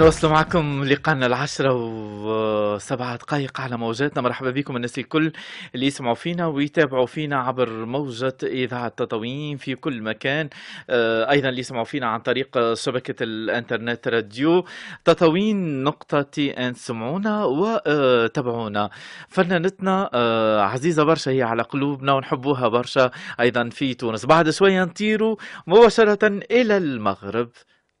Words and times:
نواصل 0.00 0.28
معكم 0.30 0.84
لقاءنا 0.84 1.26
العشرة 1.26 1.72
وسبعة 1.74 3.16
دقائق 3.16 3.60
على 3.60 3.76
موجاتنا. 3.76 4.22
مرحبا 4.22 4.50
بكم 4.50 4.76
الناس 4.76 4.98
الكل 4.98 5.32
اللي 5.74 5.86
يسمعوا 5.86 6.14
فينا 6.14 6.46
ويتابعوا 6.46 7.06
فينا 7.06 7.36
عبر 7.40 7.84
موجة 7.84 8.36
إذاعة 8.42 8.88
تطوين 8.88 9.56
في 9.56 9.74
كل 9.74 10.02
مكان. 10.02 10.48
آه، 10.90 11.30
أيضا 11.30 11.48
اللي 11.48 11.60
يسمعوا 11.60 11.84
فينا 11.84 12.06
عن 12.06 12.20
طريق 12.20 12.74
شبكة 12.74 13.14
الإنترنت 13.22 14.08
راديو 14.08 14.64
تطوين 15.04 15.84
نقطة 15.84 16.22
تي 16.22 16.50
إن 16.50 16.74
سمعونا 16.74 17.44
وتابعونا 17.44 18.90
فنانتنا 19.28 20.10
آه، 20.14 20.60
عزيزة 20.60 21.04
برشا 21.04 21.30
هي 21.30 21.42
على 21.42 21.62
قلوبنا 21.62 22.12
ونحبوها 22.12 22.68
برشا. 22.68 23.10
أيضا 23.40 23.68
في 23.68 23.94
تونس. 23.94 24.26
بعد 24.26 24.50
شوية 24.50 24.84
نطيروا 24.84 25.36
مباشرة 25.66 26.26
إلى 26.50 26.76
المغرب. 26.76 27.48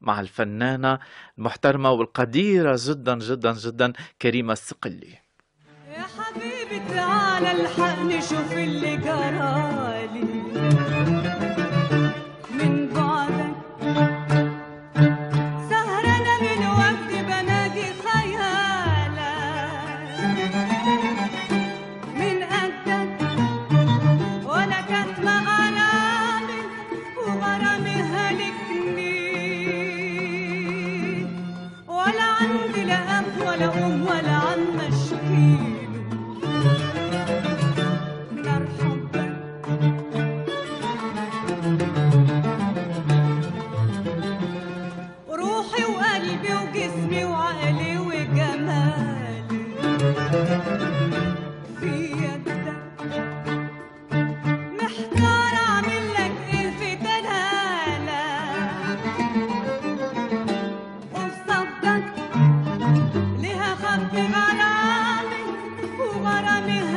مع 0.00 0.20
الفنانة 0.20 0.98
المحترمة 1.38 1.90
والقديرة 1.90 2.78
جدا 2.86 3.18
جدا 3.18 3.52
جدا 3.52 3.92
كريمة 4.22 4.52
السقلي. 4.52 5.18
يا 5.88 6.04
حبيبي 6.18 6.88
تعالى 6.88 7.50
الحقني 7.52 8.22
شوف 8.22 8.52
اللي 8.52 8.96
جرالي. 8.96 10.30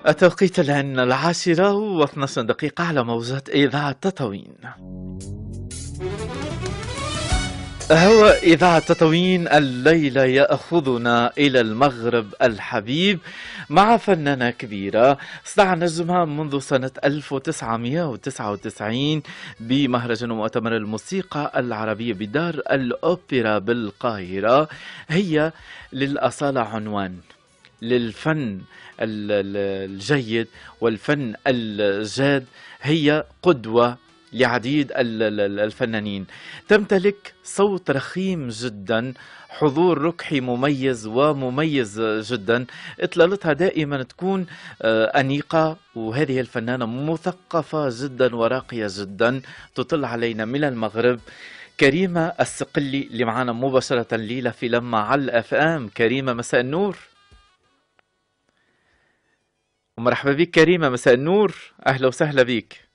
التوقيت 0.07 0.59
الآن 0.59 0.99
العاشرة 0.99 2.05
و12 2.05 2.39
دقيقة 2.39 2.83
على 2.83 3.03
موجات 3.03 3.49
إذاعة 3.49 3.91
تطوين 3.91 4.53
هو 7.91 8.25
إذاعة 8.25 8.79
تطوين 8.79 9.47
الليلة 9.47 10.23
يأخذنا 10.23 11.31
إلى 11.37 11.61
المغرب 11.61 12.33
الحبيب 12.41 13.19
مع 13.69 13.97
فنانة 13.97 14.49
كبيرة 14.49 15.17
صنع 15.45 15.73
نجمها 15.73 16.25
منذ 16.25 16.59
سنة 16.59 16.91
1999 17.03 19.21
بمهرجان 19.59 20.31
ومؤتمر 20.31 20.75
الموسيقى 20.75 21.51
العربية 21.55 22.13
بدار 22.13 22.61
الأوبرا 22.71 23.57
بالقاهرة. 23.57 24.69
هي 25.09 25.51
للأصالة 25.93 26.61
عنوان. 26.61 27.15
للفن 27.81 28.61
ال- 29.01 29.31
ال- 29.31 29.91
الجيد 29.91 30.47
والفن 30.81 31.33
الجاد 31.47 32.45
هي 32.81 33.23
قدوة 33.43 33.97
لعديد 34.33 34.91
ال- 34.91 35.23
ال- 35.23 35.59
الفنانين. 35.59 36.25
تمتلك 36.67 37.33
صوت 37.43 37.91
رخيم 37.91 38.47
جدا 38.49 39.13
حضور 39.49 40.01
ركحي 40.01 40.41
مميز 40.41 41.07
ومميز 41.07 42.01
جدا. 42.01 42.65
إطلالتها 42.99 43.53
دائما 43.53 44.03
تكون 44.03 44.45
آه، 44.81 45.05
أنيقة 45.05 45.77
وهذه 45.95 46.39
الفنانة 46.39 46.85
مثقفة 46.85 47.89
جدا 48.01 48.35
وراقية 48.35 48.87
جدا 48.89 49.41
تطل 49.75 50.05
علينا 50.05 50.45
من 50.45 50.63
المغرب. 50.63 51.19
كريمة 51.79 52.33
السقلي 52.39 53.01
اللي 53.11 53.25
معنا 53.25 53.53
مباشرة 53.53 54.15
ليلة 54.15 54.49
في 54.49 54.67
لما 54.67 54.99
على 54.99 55.21
الأف 55.21 55.53
أم 55.53 55.89
كريمة 55.89 56.33
مساء 56.33 56.61
النور. 56.61 56.97
ومرحبا 59.97 60.33
بك 60.33 60.49
كريمة 60.49 60.89
مساء 60.89 61.13
النور. 61.13 61.55
أهلا 61.87 62.07
وسهلا 62.07 62.43
بك. 62.43 62.87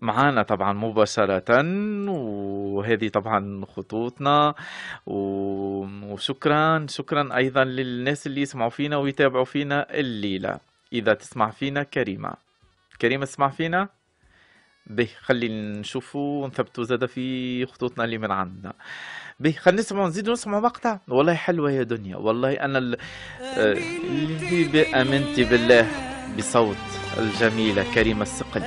معانا 0.00 0.42
طبعا 0.42 0.72
مباشرة 0.72 1.62
وهذه 2.10 3.08
طبعا 3.08 3.64
خطوطنا. 3.66 4.54
وشكرا 5.06 6.86
شكرا 6.88 7.36
أيضا 7.36 7.64
للناس 7.64 8.26
اللي 8.26 8.40
يسمعوا 8.40 8.70
فينا 8.70 8.96
ويتابعوا 8.96 9.44
فينا 9.44 9.94
الليلة. 9.94 10.60
إذا 10.92 11.14
تسمع 11.14 11.50
فينا 11.50 11.82
كريمة. 11.82 12.34
كريمة 13.00 13.24
تسمع 13.24 13.48
فينا؟ 13.48 13.88
به 14.86 15.08
خلي 15.20 15.48
نشوفوا 15.48 16.44
ونثبتوا 16.44 16.84
زاد 16.84 17.06
في 17.06 17.66
خطوطنا 17.66 18.04
اللي 18.04 18.18
من 18.18 18.30
عندنا. 18.30 18.72
به 19.40 19.52
خلينا 19.52 19.80
نسمع 19.80 20.06
نزيد 20.06 20.30
نسمع 20.30 20.60
مقطع. 20.60 20.98
والله 21.08 21.34
حلوة 21.34 21.70
يا 21.72 21.82
دنيا. 21.82 22.16
والله 22.16 22.52
أنا 22.52 22.78
ال- 22.78 22.96
آه، 23.42 23.72
اللي 23.72 24.64
ب- 24.64 24.94
آمنت 24.94 25.40
بالله 25.40 25.88
بصوت 26.38 26.76
الجميلة 27.18 27.94
كريمة 27.94 28.22
السقلي 28.22 28.64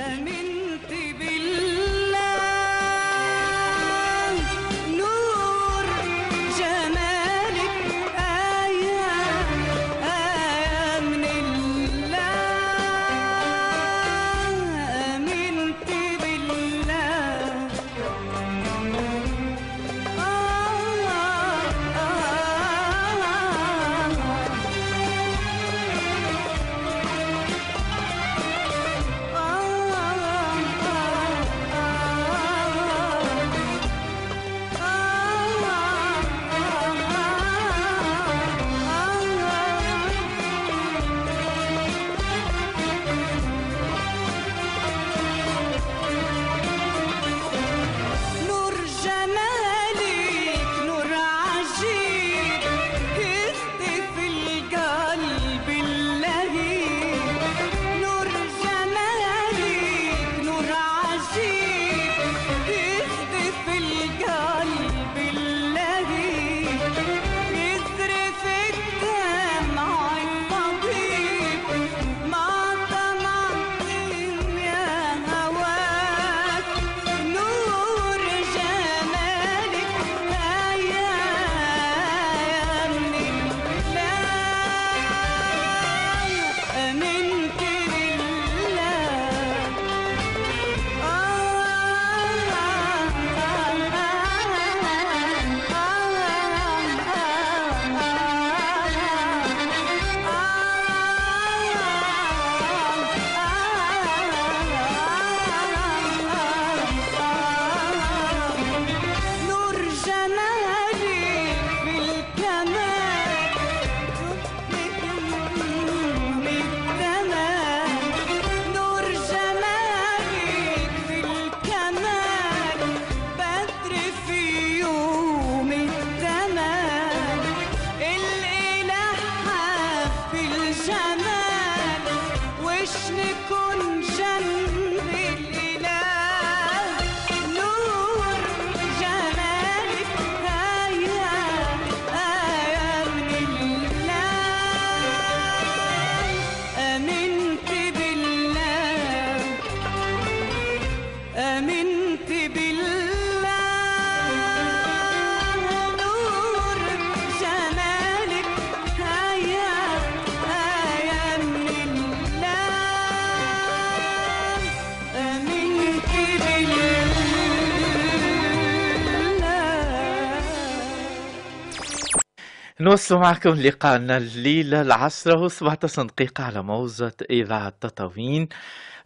نوصل 172.80 173.14
معكم 173.16 173.50
لقاءنا 173.50 174.16
الليلة. 174.16 174.80
العشرة 174.80 175.48
و17 175.48 176.00
دقيقة 176.06 176.44
على 176.44 176.62
موجة 176.62 177.16
إذاعة 177.30 177.72
تطاوين. 177.80 178.48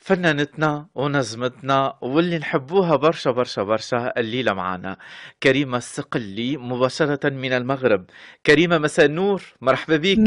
فنانتنا 0.02 0.87
ونجمتنا 0.94 1.94
واللي 2.00 2.38
نحبوها 2.38 2.97
برشا 2.97 3.30
برشا 3.30 3.62
برشا 3.62 4.12
الليلة 4.16 4.52
معنا. 4.52 4.97
كريمة 5.42 5.76
السقلي 5.78 6.56
مباشرة 6.56 7.28
من 7.28 7.52
المغرب. 7.52 8.04
كريمة 8.47 8.78
مساء 8.78 9.06
النور. 9.06 9.42
مرحبا 9.61 9.97
بك. 9.97 10.18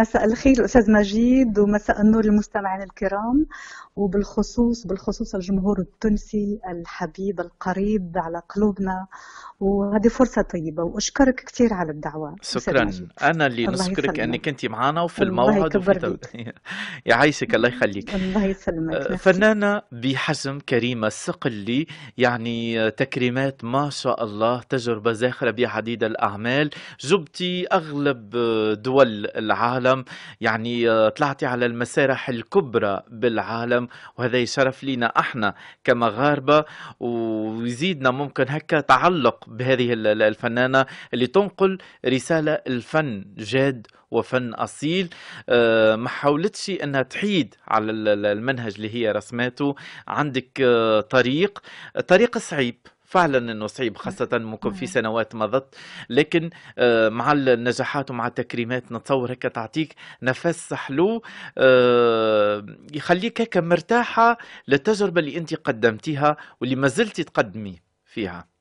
مساء 0.00 0.24
الخير 0.24 0.64
أستاذ 0.64 0.90
مجيد 0.92 1.58
ومساء 1.58 2.00
النور 2.00 2.24
للمستمعين 2.24 2.82
الكرام 2.82 3.46
وبالخصوص 3.96 4.86
بالخصوص 4.86 5.34
الجمهور 5.34 5.78
التونسي 5.78 6.60
الحبيب 6.68 7.40
القريب 7.40 8.12
على 8.16 8.42
قلوبنا. 8.48 9.06
وهذه 9.60 10.08
فرصة 10.08 10.42
طيبة 10.42 10.82
وأشكرك 10.82 11.34
كثير 11.34 11.74
على 11.74 11.90
الدعوة. 11.90 12.36
شكرا. 12.42 12.90
أنا 13.22 13.46
اللي 13.46 13.66
نشكرك 13.66 14.20
أنك 14.20 14.48
أنت 14.48 14.66
معنا 14.66 15.02
وفي 15.02 15.24
الموعد 15.24 15.76
وفي 15.76 16.18
يعيشك 17.06 17.54
الله 17.54 17.68
يخليك. 17.68 18.14
الله 18.14 18.44
يسلمك. 18.44 18.95
فنانة 19.00 19.82
بحجم 19.92 20.58
كريمة 20.60 21.06
السقلي 21.06 21.86
يعني 22.18 22.90
تكريمات 22.90 23.64
ما 23.64 23.90
شاء 23.90 24.24
الله 24.24 24.60
تجربة 24.60 25.12
زاخرة 25.12 25.50
بعديد 25.50 26.04
الأعمال. 26.04 26.70
جبتي 27.00 27.66
أغلب 27.72 28.30
دول 28.82 29.26
العالم 29.26 30.04
يعني 30.40 31.10
طلعتي 31.10 31.46
على 31.46 31.66
المسارح 31.66 32.28
الكبرى 32.28 33.02
بالعالم 33.10 33.88
وهذا 34.18 34.44
شرف 34.44 34.84
لينا 34.84 35.06
أحنا 35.06 35.54
كمغاربة 35.84 36.64
ويزيدنا 37.00 38.10
ممكن 38.10 38.44
هكا 38.48 38.80
تعلق 38.80 39.44
بهذه 39.48 39.92
ال- 39.92 40.06
ال- 40.06 40.22
الفنانة 40.22 40.86
اللي 41.14 41.26
تنقل 41.26 41.78
رسالة 42.06 42.52
الفن 42.52 43.24
جاد 43.38 43.86
وفن 44.16 44.54
أصيل. 44.54 45.08
آه، 45.48 45.96
ما 45.96 46.08
حاولتش 46.08 46.70
أنها 46.70 47.02
تحيد 47.02 47.54
على 47.68 47.90
ال- 47.92 48.08
ال- 48.08 48.26
المنهج 48.26 48.74
اللي 48.76 48.94
هي 48.94 49.12
رسماته. 49.12 49.74
عندك 50.08 50.60
آه، 50.60 51.00
طريق. 51.00 51.58
طريق 52.08 52.38
صعيب 52.38 52.78
فعلا 53.04 53.38
إنه 53.52 53.66
صعيب 53.66 53.96
خاصة 53.96 54.28
ممكن 54.32 54.70
في. 54.70 54.86
سنوات 54.86 55.34
مضت. 55.34 55.74
لكن 56.10 56.50
آه، 56.78 57.08
مع 57.08 57.32
النجاحات 57.32 58.10
ومع 58.10 58.26
التكريمات 58.26 58.92
نتصور 58.92 59.30
هيك 59.30 59.42
تعطيك 59.42 59.94
نفس 60.22 60.74
حلو. 60.74 61.22
يخليك 62.94 63.40
هيك 63.40 63.56
مرتاحة 63.56 64.38
للتجربة 64.68 65.20
اللي 65.20 65.36
أنت 65.36 65.54
قدمتيها 65.54 66.36
واللي 66.60 66.76
ما 66.76 66.88
زلتي 66.88 67.24
تقدمي 67.24 67.80
فيها. 68.04 68.55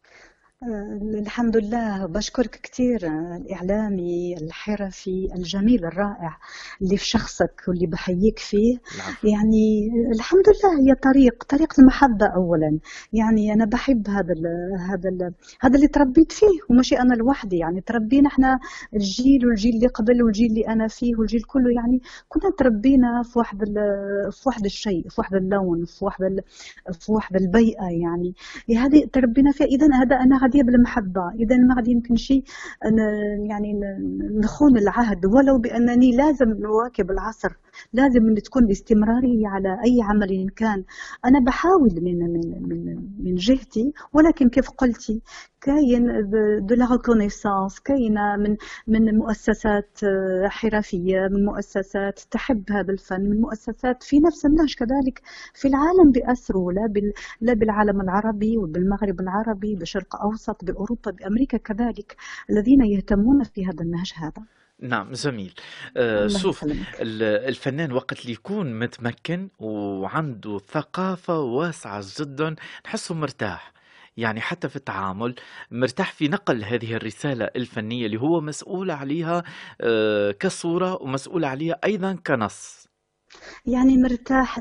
الحمد 0.64 1.58
لله. 1.58 2.06
بشكرك 2.06 2.60
كثير 2.64 3.08
آه، 3.08 3.38
الإعلامي 3.38 4.38
الحرفي 4.38 5.28
الجميل 5.36 5.86
الرائع 5.86 6.38
اللي 6.82 6.98
في 6.98 7.06
شخصك 7.06 7.62
واللي 7.68 7.88
بحييك 7.88 8.40
فيه. 8.40 8.78
العفو. 8.96 9.28
يعني 9.28 9.90
الحمد 10.16 10.44
لله 10.48 10.80
هي 10.80 10.96
طريق 10.96 11.44
طريق 11.44 11.74
المحبة 11.80 12.26
أولا. 12.36 12.80
يعني 13.14 13.54
أنا 13.54 13.66
بحب 13.66 14.08
هذا 14.10 14.34
ال 14.34 14.46
هذا 14.90 15.10
ال 15.10 15.34
هذا 15.62 15.76
اللي 15.76 15.88
تربيت 15.88 16.32
فيه 16.32 16.60
وماشي 16.70 17.00
أنا 17.00 17.14
لوحدي. 17.14 17.58
يعني 17.58 17.82
تربينا 17.82 18.28
إحنا 18.30 18.60
الجيل 18.94 19.46
والجيل 19.48 19.76
اللي 19.76 19.88
قبل 19.88 20.24
والجيل 20.24 20.50
اللي 20.50 20.68
أنا 20.68 20.88
فيه 20.88 21.16
والجيل 21.20 21.42
كله. 21.42 21.72
يعني 21.76 22.02
كنا 22.28 22.52
تربينا 22.60 23.22
في 23.24 23.40
واحد 23.40 23.58
في 24.32 24.44
واحد 24.46 24.66
الشيء 24.66 25.10
في 25.10 25.16
واحد 25.22 25.36
اللون 25.36 25.86
في 25.86 26.06
واحد 26.06 26.22
في 27.00 27.12
واحد 27.12 27.36
البيئة. 27.36 27.86
يعني 28.04 28.34
هذه 28.78 29.06
تربينا 29.14 29.52
فيها. 29.52 29.68
إذا 29.68 29.88
هذا 29.94 30.16
أنا 30.16 30.45
غادية 30.46 30.64
بالمحبة 30.64 31.22
إذا 31.40 31.58
ما 31.58 31.76
غادي 31.76 31.92
يمكن 31.92 32.16
شيء 32.16 32.44
أنا 32.86 33.04
يعني 33.50 33.80
نخون 34.44 34.78
العهد 34.78 35.26
ولو 35.26 35.58
بأنني 35.58 36.12
لازم 36.18 36.50
نواكب 36.50 37.12
العصر. 37.12 37.54
لازم 37.94 38.28
أن 38.28 38.36
تكون 38.36 38.64
الاستمرارية 38.64 39.48
على 39.48 39.70
أي 39.86 40.02
عمل 40.04 40.32
إن 40.32 40.50
كان. 40.50 40.84
أنا 41.26 41.40
بحاول 41.40 41.90
من 42.02 42.20
من 42.20 42.70
من 42.70 42.96
من 43.20 43.36
جهتي 43.36 43.94
ولكن 44.14 44.50
كيف 44.50 44.70
قلتي 44.70 45.22
كاين 45.62 46.30
de 46.68 46.76
la 46.76 46.92
reconnaissance 46.92 47.80
كاينة 47.80 48.36
من 48.36 48.58
من 48.88 49.18
مؤسسات 49.18 50.00
آه، 50.04 50.48
حرفية 50.48 51.28
من 51.32 51.46
مؤسسات 51.46 52.20
تحب 52.32 52.72
هذا 52.72 52.92
الفن 52.92 53.22
من 53.22 53.42
مؤسسات 53.42 54.04
في 54.04 54.20
نفس 54.20 54.46
النهج 54.46 54.76
كذلك. 54.76 55.22
في 55.54 55.68
العالم 55.68 56.12
بأسره 56.12 56.72
لا 56.72 56.88
بال 56.88 57.14
لا 57.42 57.54
بالعالم 57.54 58.02
العربي 58.02 58.58
وبالمغرب 58.58 59.20
العربي 59.22 59.76
بالشرق 59.76 60.16
أوسط 60.16 60.66
بأوروبا 60.66 61.12
بأمريكا 61.12 61.58
كذلك 61.58 62.16
الذين 62.50 62.86
يهتمون 62.86 63.44
في 63.44 63.66
هذا 63.66 63.84
النهج 63.84 64.14
هذا. 64.16 64.46
نعم 64.80 65.12
جميل. 65.12 65.54
آه، 65.98 66.28
شوف 66.28 66.66
الفنان 67.02 67.92
وقت 67.92 68.22
اللي 68.22 68.32
يكون 68.34 68.80
متمكن 68.80 69.50
وعنده 69.60 70.60
ثقافة 70.60 71.40
واسعة 71.40 72.04
جدا 72.20 72.56
نحسه 72.86 73.16
مرتاح. 73.16 73.74
يعني 74.18 74.42
حتى 74.42 74.70
في 74.70 74.76
التعامل 74.76 75.36
مرتاح 75.72 76.12
في 76.12 76.28
نقل 76.28 76.64
هذه 76.64 76.94
الرسالة 76.96 77.50
الفنية 77.56 78.06
اللي 78.06 78.18
هو 78.22 78.42
مسؤول 78.42 78.92
عليها 78.92 79.44
آه، 79.82 80.32
كصورة 80.32 81.02
ومسؤول 81.04 81.46
عليها 81.46 81.80
أيضا 81.86 82.18
كنص. 82.28 82.88
يعني 83.66 83.98
مرتاح 83.98 84.60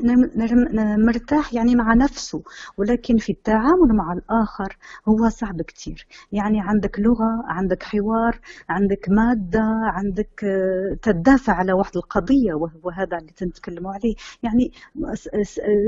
مرتاح 0.99 1.55
يعني 1.55 1.75
مع 1.75 1.95
نفسه 1.95 2.43
ولكن 2.79 3.17
في 3.17 3.33
التعامل 3.33 3.95
مع 3.97 4.13
الآخر 4.13 4.77
هو 5.09 5.29
صعب 5.29 5.63
كتير. 5.63 6.07
يعني 6.33 6.61
عندك 6.61 7.01
لغة 7.01 7.43
عندك 7.47 7.83
حوار 7.83 8.41
عندك 8.69 9.07
مادة 9.09 9.63
عندك 9.85 10.45
آه، 10.45 10.97
تدافع 11.03 11.53
على 11.53 11.73
واحد 11.73 11.97
القضية 11.97 12.55
وهو 12.55 12.91
هذا 12.91 13.19
اللي 13.19 13.33
تنتكلموا 13.37 13.93
عليه. 13.93 14.15
يعني 14.43 14.73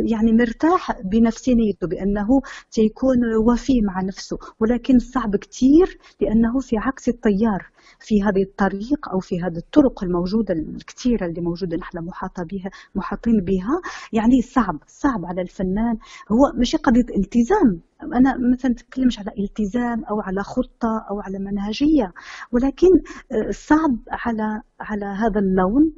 يعني 0.05 0.33
مرتاح 0.33 1.01
بنفسيته 1.03 1.87
بأنه 1.87 2.41
سيكون 2.71 3.19
وفي 3.47 3.81
مع 3.83 4.01
نفسه 4.03 4.39
ولكن 4.61 4.99
صعب 4.99 5.37
كتير 5.37 5.99
لأنه 6.21 6.61
في 6.61 6.79
عكس 6.79 7.09
التيار. 7.09 7.67
في 8.01 8.23
هذه 8.23 8.43
الطريق 8.43 9.09
أو 9.13 9.19
في 9.21 9.41
هذه 9.41 9.57
الطرق 9.57 10.05
الموجودة 10.05 10.55
الكثيرة 10.55 11.27
اللي 11.27 11.41
موجودة 11.41 11.77
نحن 11.77 11.99
محاطة 11.99 12.43
بها 12.45 12.71
محاطين 12.95 13.41
بها 13.45 13.81
يعني 14.13 14.43
صعب 14.43 14.79
صعب 14.87 15.25
على 15.25 15.43
الفنان. 15.43 15.97
هو 16.33 16.61
مش 16.61 16.77
قضية 16.77 17.17
التزام. 17.19 17.81
أنا 18.03 18.35
مثلا 18.53 18.71
نتكلمش 18.71 19.19
على 19.19 19.31
التزام 19.39 20.05
أو 20.05 20.21
على 20.21 20.43
خطة 20.43 21.07
أو 21.11 21.21
على 21.21 21.39
منهجية 21.39 22.13
ولكن 22.53 22.89
آه، 23.33 23.51
صعب 23.51 23.97
على 24.11 24.63
على 24.81 25.07
هذا 25.07 25.41
اللون 25.41 25.93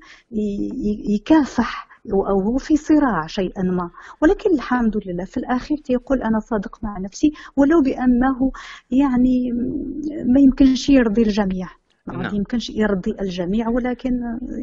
يكافح 1.17 1.88
أو 2.13 2.41
هو 2.41 2.59
في 2.59 2.77
صراع 2.77 3.27
شيئا 3.27 3.63
ما. 3.63 3.91
ولكن 4.23 4.51
الحمد 4.55 4.97
لله 5.07 5.25
في 5.25 5.37
الأخير 5.37 5.79
يقول 5.91 6.23
أنا 6.23 6.41
صادق 6.41 6.79
مع 6.83 6.99
نفسي 6.99 7.33
ولو 7.57 7.83
بأنه 7.83 8.53
يعني 8.91 9.53
ما 10.25 10.41
يمكنش 10.41 10.89
يرضي 10.89 11.23
الجميع. 11.23 11.69
نعم. 12.17 12.35
يمكنش 12.35 12.71
يرضي 12.71 13.15
الجميع 13.21 13.69
ولكن 13.69 14.11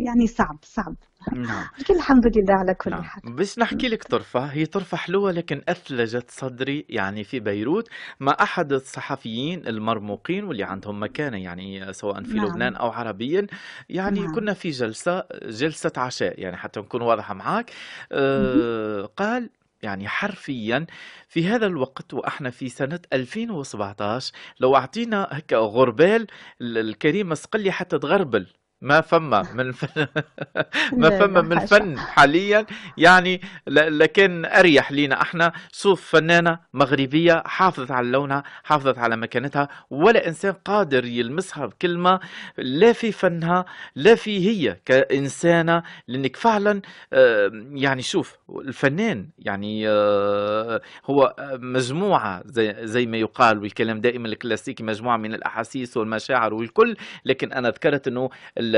يعني 0.06 0.28
صعب 0.28 0.58
صعب. 0.62 0.96
نعم. 1.34 1.64
لكن 1.80 1.96
الحمد 1.96 2.26
لله 2.28 2.54
على 2.54 2.74
كل 2.74 2.92
نعم. 2.92 3.04
حال. 3.04 3.36
بس 3.36 3.60
نحكي 3.60 3.88
لك 3.88 4.04
طرفة 4.04 4.46
هي 4.46 4.66
طرفة 4.66 4.98
حلوة 4.98 5.32
لكن 5.32 5.62
أثلجت 5.70 6.32
صدري 6.32 6.86
يعني 6.90 7.24
في 7.24 7.40
بيروت 7.40 7.90
مع 8.20 8.36
أحد 8.42 8.74
الصحفيين 8.74 9.68
المرموقين 9.68 10.44
واللي 10.44 10.64
عندهم 10.64 11.04
مكانة 11.04 11.38
يعني 11.38 11.94
سواء 11.94 12.24
في 12.24 12.34
نعم. 12.34 12.46
لبنان 12.46 12.76
أو 12.76 12.90
عربيا. 12.90 13.48
يعني 13.90 14.20
نعم. 14.20 14.36
كنا 14.36 14.54
في 14.54 14.70
جلسة 14.70 15.24
جلسة 15.44 15.92
عشاء 15.98 16.40
يعني 16.40 16.58
حتى 16.58 16.80
نكون 16.80 17.02
واضحة 17.02 17.34
معك. 17.34 17.72
آه 18.12 19.06
قال 19.18 19.50
يعني 19.86 20.08
حرفيا 20.08 20.86
في 21.28 21.48
هذا 21.48 21.66
الوقت 21.66 22.14
وإحنا 22.14 22.50
في 22.50 22.70
سنة 22.70 23.00
2017 23.14 24.34
لو 24.60 24.76
أعطينا 24.76 25.28
هيك 25.32 25.54
غربال 25.54 26.28
ال- 26.62 26.78
الكريم 26.78 27.30
مسقلي 27.30 27.72
حتى 27.72 28.00
تغربل. 28.00 28.48
ما 28.86 29.02
فما 29.02 29.42
من 29.54 29.72
فن 29.72 30.08
ما 31.02 31.10
فما 31.20 31.42
من 31.42 31.60
فن 31.60 32.00
حاليا. 32.00 32.66
يعني 32.98 33.42
لكن 33.68 34.46
أريح 34.46 34.92
لينا 34.92 35.22
إحنا. 35.22 35.52
شوف 35.72 36.02
فنانة 36.10 36.60
مغربية 36.74 37.44
حافظت 37.46 37.92
على 37.92 38.08
لونها 38.08 38.44
حافظت 38.64 38.98
على 38.98 39.16
مكانتها 39.18 39.68
ولا 39.90 40.28
إنسان 40.28 40.54
قادر 40.54 41.06
يلمسها 41.06 41.66
بكلمة 41.66 42.20
لا 42.58 42.94
في 42.94 43.12
فنها 43.12 43.66
لا 43.96 44.16
في 44.16 44.50
هي 44.50 44.78
كإنسانة. 44.86 45.84
لأنك 46.08 46.36
فعلا 46.36 46.82
آه، 47.14 47.52
يعني 47.74 48.02
شوف 48.02 48.38
الفنان 48.50 49.30
يعني 49.40 49.90
آه، 49.90 50.82
هو 51.06 51.36
مجموعة 51.60 52.42
زي 52.46 52.76
زي 52.84 53.06
ما 53.06 53.18
يقال 53.18 53.60
والكلام 53.60 54.02
دائما 54.02 54.28
الكلاسيكي 54.28 54.84
مجموعة 54.84 55.18
من 55.18 55.34
الأحاسيس 55.34 55.98
والمشاعر 55.98 56.54
والكل. 56.54 56.96
لكن 57.26 57.54
أنا 57.54 57.70
ذكرت 57.70 58.08
إنه 58.08 58.30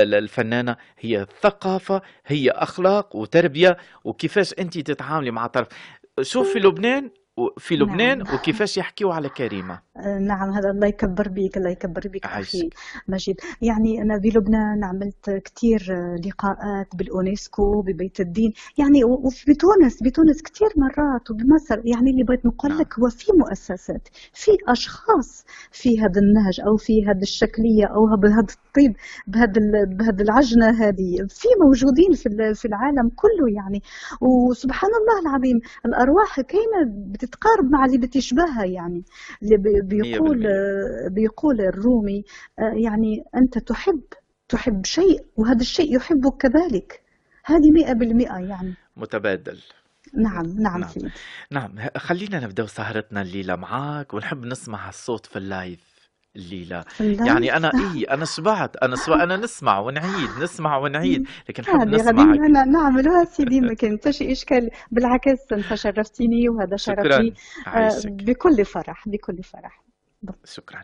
الفنانة 0.03 0.75
هي 0.99 1.25
ثقافة 1.41 2.01
هي 2.25 2.49
أخلاق 2.49 3.15
وتربية 3.15 3.77
وكيفاش 4.03 4.53
انت 4.59 4.77
تتعاملي 4.77 5.31
مع 5.31 5.47
طرف. 5.47 5.67
شوف 6.21 6.53
في 6.53 6.59
لبنان 6.59 7.09
في 7.57 7.77
نعم. 7.77 7.89
لبنان 7.89 8.21
وكيفاش 8.21 8.77
يحكيوا 8.77 9.13
على 9.13 9.29
كريمة؟ 9.29 9.79
آه، 9.97 10.19
نعم 10.19 10.49
هذا 10.49 10.69
الله 10.69 10.87
يكبر 10.87 11.27
بيك 11.27 11.57
الله 11.57 11.69
يكبر 11.69 12.01
بيك 12.07 12.25
عايشك 12.25 12.73
مجيد 13.07 13.35
يعني 13.61 14.01
أنا 14.01 14.17
بلبنان 14.17 14.83
عملت 14.83 15.29
كتير 15.45 15.87
آه، 15.91 16.15
لقاءات 16.27 16.95
بالأونسكو 16.95 17.81
ببيت 17.81 18.19
الدين. 18.19 18.53
يعني 18.77 19.03
وفي 19.03 19.51
بتونس 19.51 20.03
بتونس 20.03 20.41
كتير 20.41 20.67
مرات 20.77 21.31
وبمصر. 21.31 21.79
يعني 21.85 22.11
اللي 22.11 22.23
بغيت 22.23 22.45
نقول 22.45 22.71
نعم. 22.71 22.81
لك 22.81 22.99
هو 22.99 23.09
في 23.09 23.31
مؤسسات 23.39 24.07
في 24.33 24.51
أشخاص 24.67 25.45
في 25.71 25.99
هذا 25.99 26.21
النهج 26.21 26.61
أو 26.67 26.77
في 26.77 27.05
هذه 27.07 27.21
الشكلية 27.21 27.85
أو 27.85 28.17
بهذا 28.21 28.53
الطيب 28.67 28.95
بهذا 29.27 29.53
بهذا 29.85 30.23
العجنة 30.23 30.69
هذه. 30.69 31.27
في 31.29 31.47
موجودين 31.63 32.13
في 32.13 32.53
في 32.53 32.65
العالم 32.65 33.09
كله 33.09 33.47
يعني. 33.55 33.81
وسبحان 34.21 34.91
الله 34.99 35.29
العظيم 35.29 35.59
الأرواح 35.85 36.41
كاينة 36.41 36.81
بتتقارب 37.27 37.71
مع 37.71 37.85
اللي 37.85 37.97
بتشبهها 37.97 38.65
يعني. 38.65 39.03
اللي 39.43 39.57
بيقول 39.83 40.43
بيقول 41.11 41.61
الرومي 41.61 42.23
آه، 42.59 42.73
يعني 42.83 43.23
أنت 43.35 43.57
تحب 43.57 44.01
تحب 44.49 44.85
شيء 44.85 45.25
وهذا 45.35 45.61
الشيء 45.61 45.95
يحبك 45.95 46.37
كذلك. 46.39 47.01
هذه 47.45 47.71
مئة 47.75 47.93
بالمئة 47.93 48.37
يعني. 48.37 48.73
متبادل. 48.97 49.59
نعم 50.13 50.45
نعم 50.45 50.79
نعم. 50.79 51.11
نعم 51.51 51.89
خلينا 51.97 52.39
نبدأ 52.39 52.65
سهرتنا 52.65 53.21
الليلة 53.21 53.55
معك 53.55 54.13
ونحب 54.13 54.45
نسمع 54.45 54.89
الصوت 54.89 55.25
في 55.25 55.35
اللايف. 55.35 55.86
الليلة. 56.37 56.81
في 56.81 57.13
يعني 57.13 57.57
أنا 57.57 57.71
إيه 57.95 58.13
أنا 58.13 58.25
شبعت 58.25 58.77
أنا 58.77 58.95
شبعت 58.95 59.19
أنا 59.21 59.37
نسمع 59.37 59.79
ونعيد 59.79 60.29
نسمع 60.41 60.77
ونعيد 60.77 61.27
لكن 61.49 61.63
نحب 61.63 61.75
هذه 61.93 62.05
غادي 62.05 62.23
نعملوها 62.71 63.25
سيدي 63.25 63.61
ما 63.61 63.73
كان 63.73 63.97
حتى 63.97 64.11
شي 64.13 64.31
إشكال. 64.31 64.69
بالعكس 64.91 65.53
أنت 65.53 65.73
شرفتيني 65.73 66.49
وهذا 66.49 66.75
شرف 66.75 67.05
شكرا. 67.05 67.17
لي 67.19 67.33
آه، 67.67 67.89
بكل 68.05 68.65
فرح 68.65 69.07
بكل 69.07 69.43
فرح. 69.43 69.83
شكرا. 70.45 70.83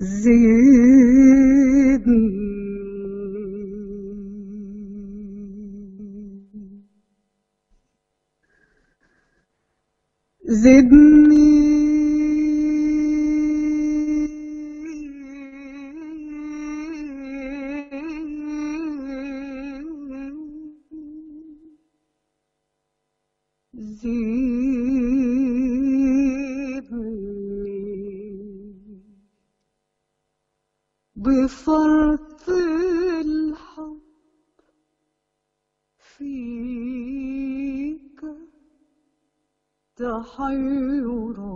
زدني 0.00 0.38
زدني 10.48 11.77
زدني 27.28 29.02
بفرط 31.16 32.48
الحب 32.48 34.00
فيك 35.98 36.88
تحيرا 39.96 41.47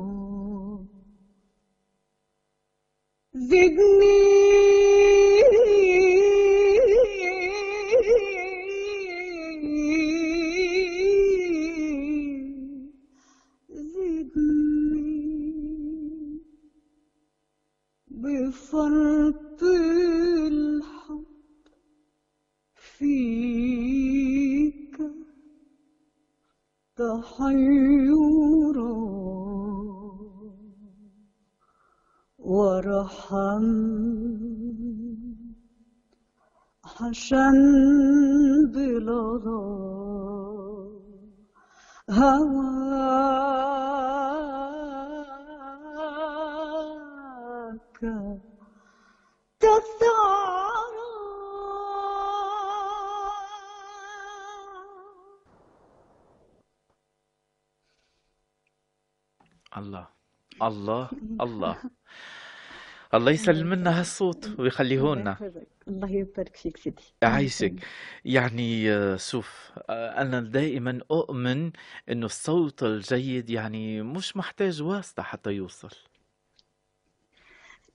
الله 60.63 61.11
الله. 61.41 61.77
الله 63.15 63.31
يسلم 63.31 63.75
لنا 63.75 64.01
هالصوت 64.01 64.61
ويخليه 64.61 64.99
الله 64.99 65.15
لنا 65.15 65.31
يحفظك 65.31 65.67
الله 65.89 66.11
يبارك 66.11 66.57
فيك 66.57 66.77
سيدي. 66.77 67.03
يعيشك 67.23 67.75
يعني 68.25 68.93
آه، 68.93 69.17
شوف 69.17 69.73
آه، 69.91 70.23
أنا 70.23 70.41
دائما 70.41 71.01
أؤمن 71.11 71.73
إنه 72.09 72.27
الصوت 72.27 72.83
الجيد 72.83 73.51
يعني 73.51 74.03
مش 74.03 74.37
محتاج 74.37 74.83
واسطة 74.83 75.23
حتى 75.23 75.51
يوصل. 75.51 75.91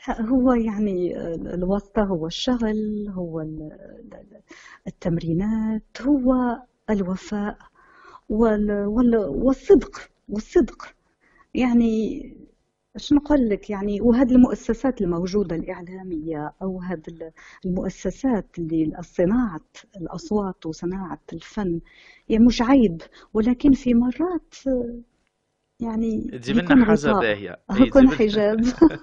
هو 0.10 0.54
يعني 0.54 1.18
الواسطة 1.54 2.04
هو 2.04 2.28
الشغل 2.28 3.08
هو 3.10 3.42
ال- 3.42 3.72
ال- 4.14 4.42
التمرينات 4.88 6.02
هو 6.02 6.58
الوفاء 6.90 7.58
وال- 8.30 8.86
وال- 8.86 9.18
والصدق 9.18 10.10
والصدق. 10.30 10.94
يعني 11.54 12.22
إيش 12.98 13.14
نقول 13.14 13.50
لك 13.50 13.70
يعني 13.70 14.02
وهذه 14.02 14.32
المؤسسات 14.32 15.02
الموجودة 15.02 15.56
الإعلامية 15.56 16.54
أو 16.62 16.82
هذه 16.82 17.32
المؤسسات 17.66 18.46
اللي 18.60 18.92
صناعة 19.02 19.70
الأصوات 20.02 20.66
وصناعة 20.66 21.22
الفن 21.34 21.80
يعني 22.30 22.46
مش 22.46 22.62
عيب 22.62 23.02
ولكن 23.34 23.74
في 23.74 23.94
مرات 23.94 24.56
يعني 25.80 26.22
تجيب 26.22 26.58
لنا 26.58 26.86
حاجة 26.86 26.96
غطاء 26.96 27.22
باهية. 27.22 27.60
إيه 27.72 27.82
يكون 27.82 28.10
حجاب. 28.10 28.58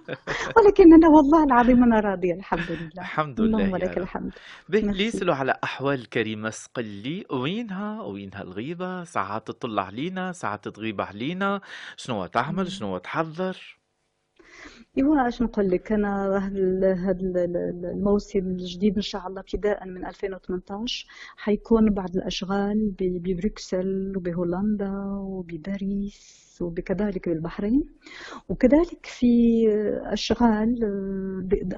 ولكن 0.56 0.94
أنا 0.94 1.08
والله 1.08 1.44
العظيم 1.44 1.82
أنا 1.82 2.00
راضية 2.00 2.34
الحمد 2.34 2.70
لله. 2.70 2.90
الحمد 2.98 3.40
لله 3.40 3.58
اللهم 3.58 3.76
لك 3.76 3.98
الحمد. 3.98 4.32
ميرسي. 4.68 4.90
ليسألوا 4.92 5.34
على 5.34 5.54
أحوال 5.64 6.08
كريمة. 6.08 6.50
صقلي 6.50 7.24
وينها 7.30 8.02
وينها 8.02 8.42
الغيبة. 8.42 9.04
ساعات 9.04 9.46
تطلع 9.46 9.82
علينا 9.82 10.32
ساعات 10.32 10.68
تغيب 10.68 11.00
علينا. 11.00 11.60
شنو 11.96 12.26
تعمل 12.26 12.72
شنو 12.72 12.98
تحضر 12.98 13.83
ايوا 14.98 15.28
اش 15.28 15.42
نقول 15.42 15.70
لك 15.70 15.92
أنا 15.92 16.36
هاد 16.46 16.84
هاد 16.84 17.20
الموسم 17.84 18.38
الجديد 18.38 18.96
إن 18.96 19.02
شاء 19.02 19.26
الله 19.26 19.40
ابتداء 19.40 19.86
من 19.86 20.06
2018 20.06 21.06
حيكون 21.36 21.90
بعض 21.90 22.16
الأشغال 22.16 22.94
ببروكسل 22.98 24.12
وبهولندا 24.16 24.90
وبباريس 25.20 26.58
وكذلك 26.60 27.28
بالبحرين. 27.28 27.84
وكذلك 28.48 29.06
في 29.06 29.28
أشغال 30.02 30.84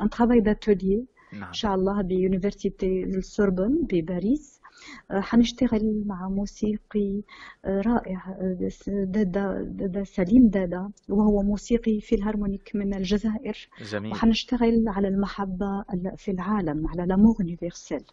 un 0.03 0.11
travail 0.11 0.41
d'atelier 0.41 1.07
نعم. 1.33 1.49
إن 1.49 1.53
شاء 1.53 1.75
الله 1.75 2.03
ب 2.03 2.12
université 2.12 3.05
السوربون 3.05 3.87
بباريس. 3.93 4.61
آه، 4.63 4.66
حنشتغل 5.11 6.03
مع 6.07 6.29
موسيقي 6.29 7.23
آه، 7.65 7.81
رائع 7.81 8.37
آه، 8.41 8.71
دادا 9.05 9.63
دادا 9.63 10.05
سليم 10.05 10.49
دادا 10.49 10.91
وهو 11.09 11.43
موسيقي 11.43 12.01
philharmonique 12.01 12.71
من 12.75 12.95
الجزائر. 12.95 13.69
جميل. 13.91 14.13
وحنشتغل 14.13 14.85
على 14.89 15.09
المحبة 15.09 15.85
ال- 15.95 16.13
في 16.17 16.31
العالم 16.31 16.87
على 16.89 17.07
l'amour 17.07 17.35
universel 17.41 18.05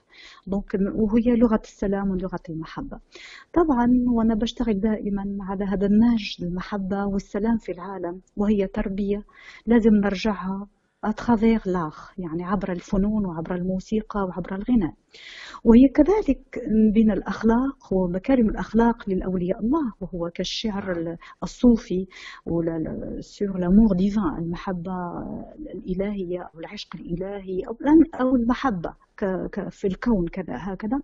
donc 0.47 0.73
وهي 0.95 1.35
لغة 1.35 1.61
السلام 1.63 2.09
ولغة 2.09 2.39
المحبة. 2.49 2.99
طبعا 3.53 3.87
وأنا 4.07 4.35
بشتغل 4.35 4.79
دائما 4.79 5.37
على 5.41 5.65
هذا 5.65 5.85
النهج 5.85 6.37
المحبة 6.41 7.05
والسلام 7.05 7.57
في 7.57 7.71
العالم 7.71 8.21
وهي 8.37 8.67
تربية 8.67 9.23
لازم 9.65 9.91
نرجعها. 9.95 10.67
à 11.09 11.16
travers 11.16 11.61
l'art 11.65 11.95
يعني 12.17 12.43
عبر 12.43 12.71
الفنون 12.71 13.25
وعبر 13.25 13.55
الموسيقى 13.55 14.19
وعبر 14.23 14.55
الغناء. 14.55 14.93
وهي 15.63 15.87
كذلك 15.95 16.59
بين 16.93 17.11
الأخلاق 17.11 17.93
ومكارم 17.93 18.49
الأخلاق 18.49 19.09
للأولياء 19.09 19.59
الله 19.59 19.93
وهو 20.01 20.29
كالشعر 20.29 20.91
ال- 20.91 21.17
الصوفي 21.43 22.07
sur 23.19 23.57
l'amour 23.59 23.93
divin 23.95 24.37
المحبة 24.39 24.91
الإلهية 25.73 26.39
أو 26.53 26.59
العشق 26.59 26.95
الإلهي 26.95 27.61
أو 27.67 27.77
أو 28.21 28.35
المحبة. 28.35 28.93
في 29.69 29.87
الكون 29.87 30.27
كذا 30.27 30.55
هكذا. 30.57 30.99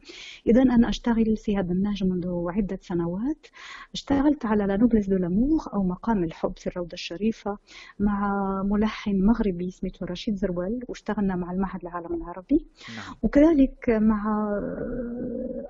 إذا 0.48 0.62
أنا 0.62 0.90
أشتغل 0.90 1.38
في 1.38 1.58
هذا 1.58 1.72
النهج 1.72 2.04
منذ 2.04 2.46
عدة 2.50 2.80
سنوات. 2.82 3.48
اشتغلت 3.94 4.46
على 4.46 4.66
la 4.66 4.78
noblesse 4.78 5.08
de 5.08 5.18
l'amour 5.18 5.62
أو 5.74 5.84
مقام 5.84 6.24
الحب 6.24 6.58
في 6.58 6.68
الروضة 6.68 6.94
الشريفة 6.94 7.58
مع 8.00 8.64
ملحن 8.64 9.26
مغربي 9.26 9.72
سميته 9.72 10.06
رشيد 10.06 10.36
زروال 10.36 10.80
واشتغلنا 10.88 11.36
مع 11.36 11.52
المعهد 11.52 11.82
العالمي 11.82 12.16
العربي. 12.18 12.66
نعم. 12.96 13.16
وكذلك 13.24 13.90
مع 13.90 14.50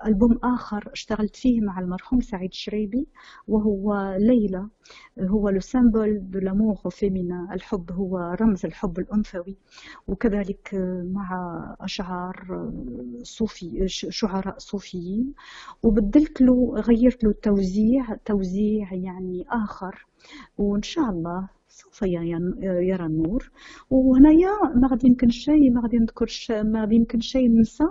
ألبوم 0.06 0.38
آخر 0.44 0.90
اشتغلت 0.92 1.36
فيه 1.36 1.60
مع 1.60 1.80
المرحوم 1.80 2.20
سعيد 2.20 2.54
شريبي 2.54 3.08
وهو 3.48 4.16
ليلى. 4.18 4.68
هو 5.20 5.48
le 5.48 5.60
symbole 5.60 6.30
de 6.30 6.38
l'amour 6.38 6.76
féminin 6.90 7.48
الحب 7.52 7.92
هو 7.92 8.36
رمز 8.40 8.66
الحب 8.66 8.98
الأنثوي. 8.98 9.56
وكذلك 10.08 10.70
مع 11.12 11.76
أشعار 12.40 12.72
صوفي 13.22 13.88
شعراء 13.88 14.58
صوفيين 14.58 15.34
وبدلت 15.82 16.40
له 16.40 16.74
غيرت 16.74 17.24
له 17.24 17.30
التوزيع 17.30 18.14
توزيع 18.24 18.94
يعني 18.94 19.44
آخر 19.48 20.06
وإن 20.58 20.82
شاء 20.82 21.10
الله 21.10 21.48
سوف 21.68 22.02
يرى 22.02 23.06
النور. 23.06 23.50
وهنايا 23.90 24.50
ما 24.74 24.88
غادي 24.88 25.06
يمكن 25.06 25.28
شيء 25.28 25.70
ما 25.74 25.80
غادي 25.82 25.96
نذكر 25.96 26.26
شيء 26.26 26.64
ما 26.64 26.80
غادي 26.80 26.94
يمكن 26.96 27.20
شيء 27.20 27.48
ننسى. 27.48 27.84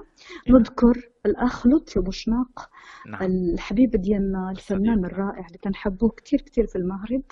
نعم. 0.50 0.58
نذكر 0.58 1.10
الأخ 1.26 1.68
لطفي 1.68 2.00
بوشناق 2.00 2.70
نعم. 3.08 3.24
الحبيب 3.24 3.90
ديالنا 3.92 4.52
الفنان 4.52 5.06
الرائع 5.06 5.48
اللي 5.48 5.58
تنحبوه 5.62 6.10
كتير 6.10 6.42
كتير 6.42 6.66
في 6.66 6.76
المغرب. 6.76 7.24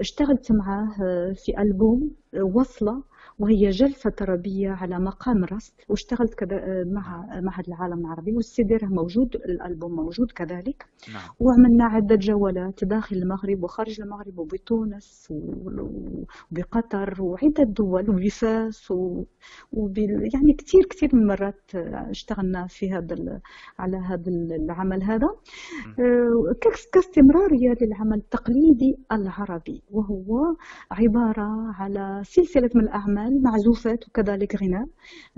اشتغلت 0.00 0.52
معاه 0.52 0.88
في 1.34 1.58
ألبوم 1.58 2.10
وصلة 2.54 3.02
وهي 3.38 3.70
جلسة 3.70 4.10
تربية 4.10 4.70
على 4.70 4.98
مقام 4.98 5.44
رست 5.44 5.74
واشتغلت 5.88 6.34
كذا 6.34 6.84
مع 6.84 7.26
معهد 7.40 7.68
العالم 7.68 7.98
العربي 7.98 8.32
والسي 8.32 8.62
دي 8.62 8.78
موجود 8.82 9.34
الألبوم 9.34 9.96
موجود 9.96 10.30
كذلك. 10.30 10.86
نعم. 11.12 11.22
وعملنا 11.40 11.84
عدة 11.84 12.14
جولات 12.14 12.84
داخل 12.84 13.16
المغرب 13.16 13.62
وخارج 13.64 14.00
المغرب 14.00 14.38
وبتونس 14.38 15.32
وبقطر 16.50 17.22
وعدة 17.22 17.64
دول 17.64 18.10
وبفاس 18.10 18.90
و... 18.90 19.24
وبال... 19.72 20.10
يعني 20.34 20.52
كثير 20.52 20.84
كثير 20.90 21.10
من 21.16 21.26
مرات 21.26 21.60
اشتغلنا 21.74 22.66
في 22.66 22.92
هذا 22.92 23.14
ال... 23.14 23.40
على 23.78 23.96
هذا 23.96 24.30
العمل 24.30 25.02
هذا. 25.02 25.28
آه، 25.98 26.54
كاس- 26.60 26.86
كاستمرارية 26.92 27.74
للعمل 27.80 28.16
التقليدي 28.16 28.98
العربي 29.12 29.82
وهو 29.90 30.56
عبارة 30.90 31.72
على 31.78 32.22
سلسلة 32.24 32.70
من 32.74 32.88
الأعمال 33.24 33.42
معزوفات 33.42 34.08
وكذلك 34.08 34.62
غناء. 34.62 34.86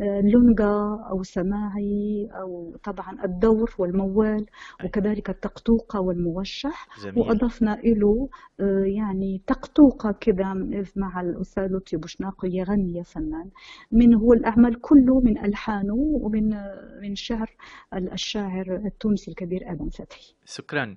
آه، 0.01 0.21
لونجا 0.21 1.05
أو 1.11 1.23
سماعي 1.23 2.29
أو 2.41 2.77
طبعا 2.85 3.25
الدور 3.25 3.75
والموال 3.79 4.47
أي. 4.81 4.87
وكذلك 4.87 5.31
التقطوقة 5.31 6.01
والموشح. 6.01 6.89
جميل. 7.05 7.19
وأضفنا 7.19 7.81
له 7.85 8.29
آه، 8.61 8.85
يعني 8.87 9.43
تقطوقة 9.47 10.13
كده 10.21 10.55
مع 10.97 11.21
الأستاذ 11.21 11.67
لطفي 11.73 11.97
بوشناق 11.97 12.45
يغني 12.45 12.99
يا 12.99 13.03
فنان. 13.03 13.51
من 13.93 14.15
هو 14.15 14.33
الأعمال 14.33 14.81
كله؟ 14.81 15.21
من 15.21 15.39
ألحانه 15.45 15.95
ومن 15.95 16.53
آه، 16.53 16.99
من 17.03 17.15
شعر 17.15 17.51
الشاعر 17.95 18.83
التونسي 18.87 19.31
الكبير 19.31 19.73
آدم 19.73 19.89
فتحي. 19.89 20.35
شكرا. 20.45 20.97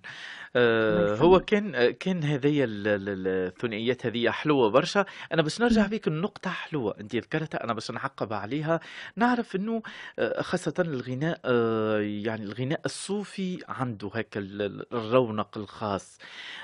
آه، 0.56 1.15
هو 1.15 1.39
كان 1.39 1.91
كان 1.91 2.23
هذه 2.23 2.63
ال- 2.63 2.88
ال- 2.88 3.28
الثنائيات 3.28 4.06
هذه 4.06 4.30
حلوة 4.30 4.69
برشا. 4.69 5.06
أنا 5.34 5.41
باش 5.41 5.62
نرجع 5.62 5.82
نعم. 5.82 5.89
بيك 5.89 6.08
النقطه 6.08 6.49
حلوة 6.79 6.95
انت 6.99 7.15
ذكرتها 7.15 7.63
أنا 7.63 7.73
باش 7.73 7.91
نعقب 7.91 8.33
عليها. 8.33 8.79
نعرف 9.15 9.55
إنه 9.55 9.81
آه، 10.19 10.41
خاصة 10.41 10.73
الغناء 10.79 11.39
آه، 11.45 11.99
يعني 11.99 12.43
الغناء 12.43 12.81
الصوفي 12.85 13.63
عنده 13.69 14.11
هكا 14.13 14.39
ال- 14.39 14.93
الرونق 14.93 15.57
الخاص. 15.57 16.17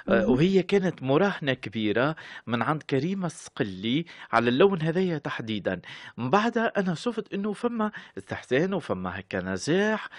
آه،. 0.10 0.28
وهي 0.30 0.64
كانت 0.64 1.04
مراهنة 1.04 1.54
كبيرة 1.54 2.16
من 2.48 2.62
عند 2.62 2.84
كريمة 2.84 3.26
الصقلي 3.26 4.06
على 4.32 4.50
اللون 4.50 4.82
هذايا 4.82 5.18
تحديدا. 5.18 5.82
من 6.18 6.30
بعدها 6.30 6.80
أنا 6.80 6.96
شفت 6.96 7.34
إنه 7.34 7.54
فما 7.54 7.92
استحسان 8.18 8.74
وفما 8.74 9.20
هكا 9.20 9.42
نجاح 9.42 10.10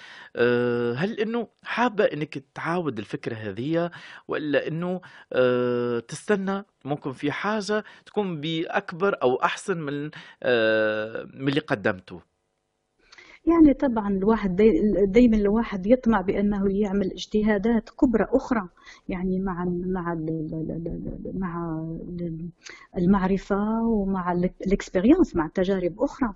هل 1.00 1.16
إنه 1.20 1.48
حابة 1.64 2.04
إنك 2.04 2.44
تعاود 2.54 2.98
الفكرة 2.98 3.35
هذه 3.35 3.90
ولا 4.28 4.68
إنه 4.68 5.00
تستنى 6.09 6.64
ممكن 6.87 7.12
في 7.12 7.33
حاجة 7.33 7.85
تكون 8.07 8.40
بأكبر 8.40 9.18
أو 9.22 9.37
أحسن 9.37 9.79
من 9.79 10.11
آه، 10.42 11.25
من 11.35 11.49
اللي 11.49 11.61
قدمته. 11.61 12.36
يعني 13.46 13.74
طبعا 13.74 14.09
الواحد 14.09 14.56
داي 14.56 14.72
دايما 15.06 15.37
الواحد 15.37 15.87
يطمع 15.87 16.20
بأنه 16.20 16.70
يعمل 16.80 17.12
اجتهادات 17.12 17.90
كبرى 17.90 18.26
أخرى 18.30 18.68
يعني 19.09 19.40
مع 19.40 19.64
مع 19.87 20.12
ال- 20.12 21.32
مع 21.35 21.78
ال- 22.20 22.48
المعرفة 22.96 23.82
ومع 23.82 24.32
الإكسبيرينس 24.32 25.37
مع 25.37 25.46
تجارب 25.54 26.00
أخرى. 26.00 26.32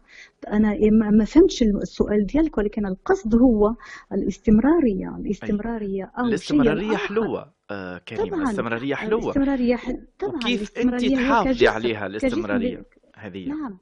أنا 0.52 0.76
ما 1.10 1.24
فهمتش 1.24 1.62
السؤال 1.62 2.26
ديالك 2.26 2.58
ولكن 2.58 2.86
القصد 2.86 3.34
هو 3.34 3.74
الاستمرارية 4.12 5.08
أو 5.08 5.22
شيء 5.32 6.28
الاستمرارية 6.28 6.96
حلوة 6.96 7.52
آه، 7.70 7.98
كريمة. 7.98 8.26
طبعا 8.30 8.42
الاستمرارية 8.42 8.94
حلوة. 8.94 9.22
الاستمرارية 9.22 9.76
حل- 9.76 10.06
طبعا 10.18 10.34
وكيف 10.36 10.78
أنت 10.78 11.04
تحافظي 11.04 11.68
عليها 11.68 12.06
الاستمرارية 12.06 12.84
هذه؟ 13.16 13.48
نعم. 13.48 13.78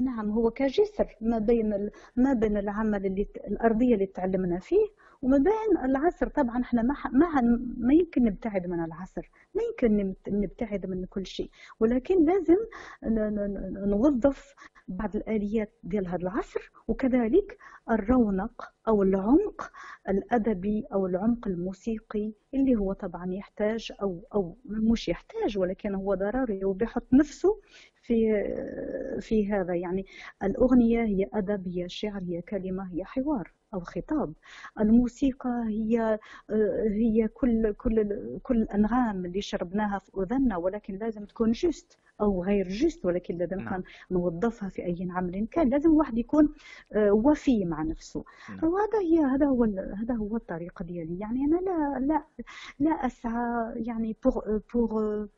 نعم 0.00 0.30
هو 0.30 0.50
كجسر 0.50 1.16
ما 1.20 1.38
بين. 1.38 1.90
ما 2.16 2.32
بين 2.32 2.56
العمل 2.56 3.06
اللي 3.06 3.26
الأرضية 3.46 3.94
اللي 3.94 4.06
تعلمنا 4.06 4.58
فيه 4.58 4.86
وما 5.22 5.38
بين 5.38 5.78
العصر 5.84 6.28
طبعا 6.28 6.62
إحنا 6.62 6.82
ما 6.82 6.94
ما 7.12 7.40
ما 7.78 7.94
يمكن 7.94 8.24
نبتعد 8.24 8.66
من 8.66 8.84
العصر. 8.84 9.30
ما 9.54 9.62
يمكن 9.62 10.14
نبتعد 10.28 10.86
من 10.86 11.04
كل 11.04 11.26
شيء. 11.26 11.50
ولكن 11.80 12.24
لازم 12.24 12.56
نوظف 13.86 14.54
بعض 14.88 15.16
الآليات 15.16 15.72
ديال 15.82 16.06
هذا 16.06 16.16
العصر 16.22 16.70
وكذلك 16.88 17.58
الرونق 17.90 18.72
أو 18.88 19.02
العمق 19.02 19.72
الأدبي 20.08 20.86
أو 20.92 21.06
العمق 21.06 21.48
الموسيقي 21.48 22.32
اللي 22.54 22.76
هو 22.76 22.92
طبعا 22.92 23.32
يحتاج 23.34 23.92
أو 24.02 24.24
أو 24.34 24.56
مش 24.66 25.08
يحتاج 25.08 25.58
ولكن 25.58 25.94
هو 25.94 26.14
ضروري 26.14 26.64
وبيحط 26.64 27.12
نفسه 27.12 27.60
في 28.02 28.44
في 29.20 29.52
هذا. 29.52 29.74
يعني 29.74 30.06
الأغنية 30.42 31.02
هي 31.04 31.28
أدب 31.34 31.68
هي 31.68 31.88
شعر 31.88 32.22
هي 32.22 32.42
كلمة 32.42 32.92
هي 32.92 33.04
حوار. 33.04 33.52
أو 33.74 33.80
خطاب. 33.80 34.32
الموسيقى 34.80 35.64
هي 35.68 36.18
هي 36.90 37.28
كل 37.28 37.72
كل 37.72 38.18
كل 38.42 38.56
الأنغام 38.62 39.24
اللي 39.24 39.40
شربناها 39.40 39.98
في 39.98 40.10
أذننا 40.22 40.56
ولكن 40.56 40.94
لازم 40.94 41.24
تكون 41.24 41.52
جست 41.52 41.98
أو 42.20 42.44
غير 42.44 42.68
جست 42.68 43.04
ولكن 43.04 43.38
لازم 43.38 43.60
نعم. 43.60 43.82
نوظفها 44.10 44.68
في 44.68 44.84
أي 44.84 45.08
عمل 45.10 45.48
كان. 45.50 45.68
لازم 45.68 45.90
الواحد 45.90 46.18
يكون 46.18 46.54
آه، 46.92 47.12
وفي 47.12 47.64
مع 47.64 47.82
نفسه. 47.82 48.24
نعم. 48.48 48.64
وهذا 48.64 48.98
هي 49.00 49.20
هذا 49.20 49.46
هو 49.46 49.64
هذا 50.00 50.14
هو 50.14 50.36
الطريقة 50.36 50.84
ديالي. 50.84 51.18
يعني 51.18 51.44
أنا 51.44 51.60
لا 51.60 51.98
لا 52.06 52.24
لا 52.78 52.90
أسعى 52.90 53.72
يعني 53.76 54.16
euh, 54.26 54.32
يعني 54.72 55.28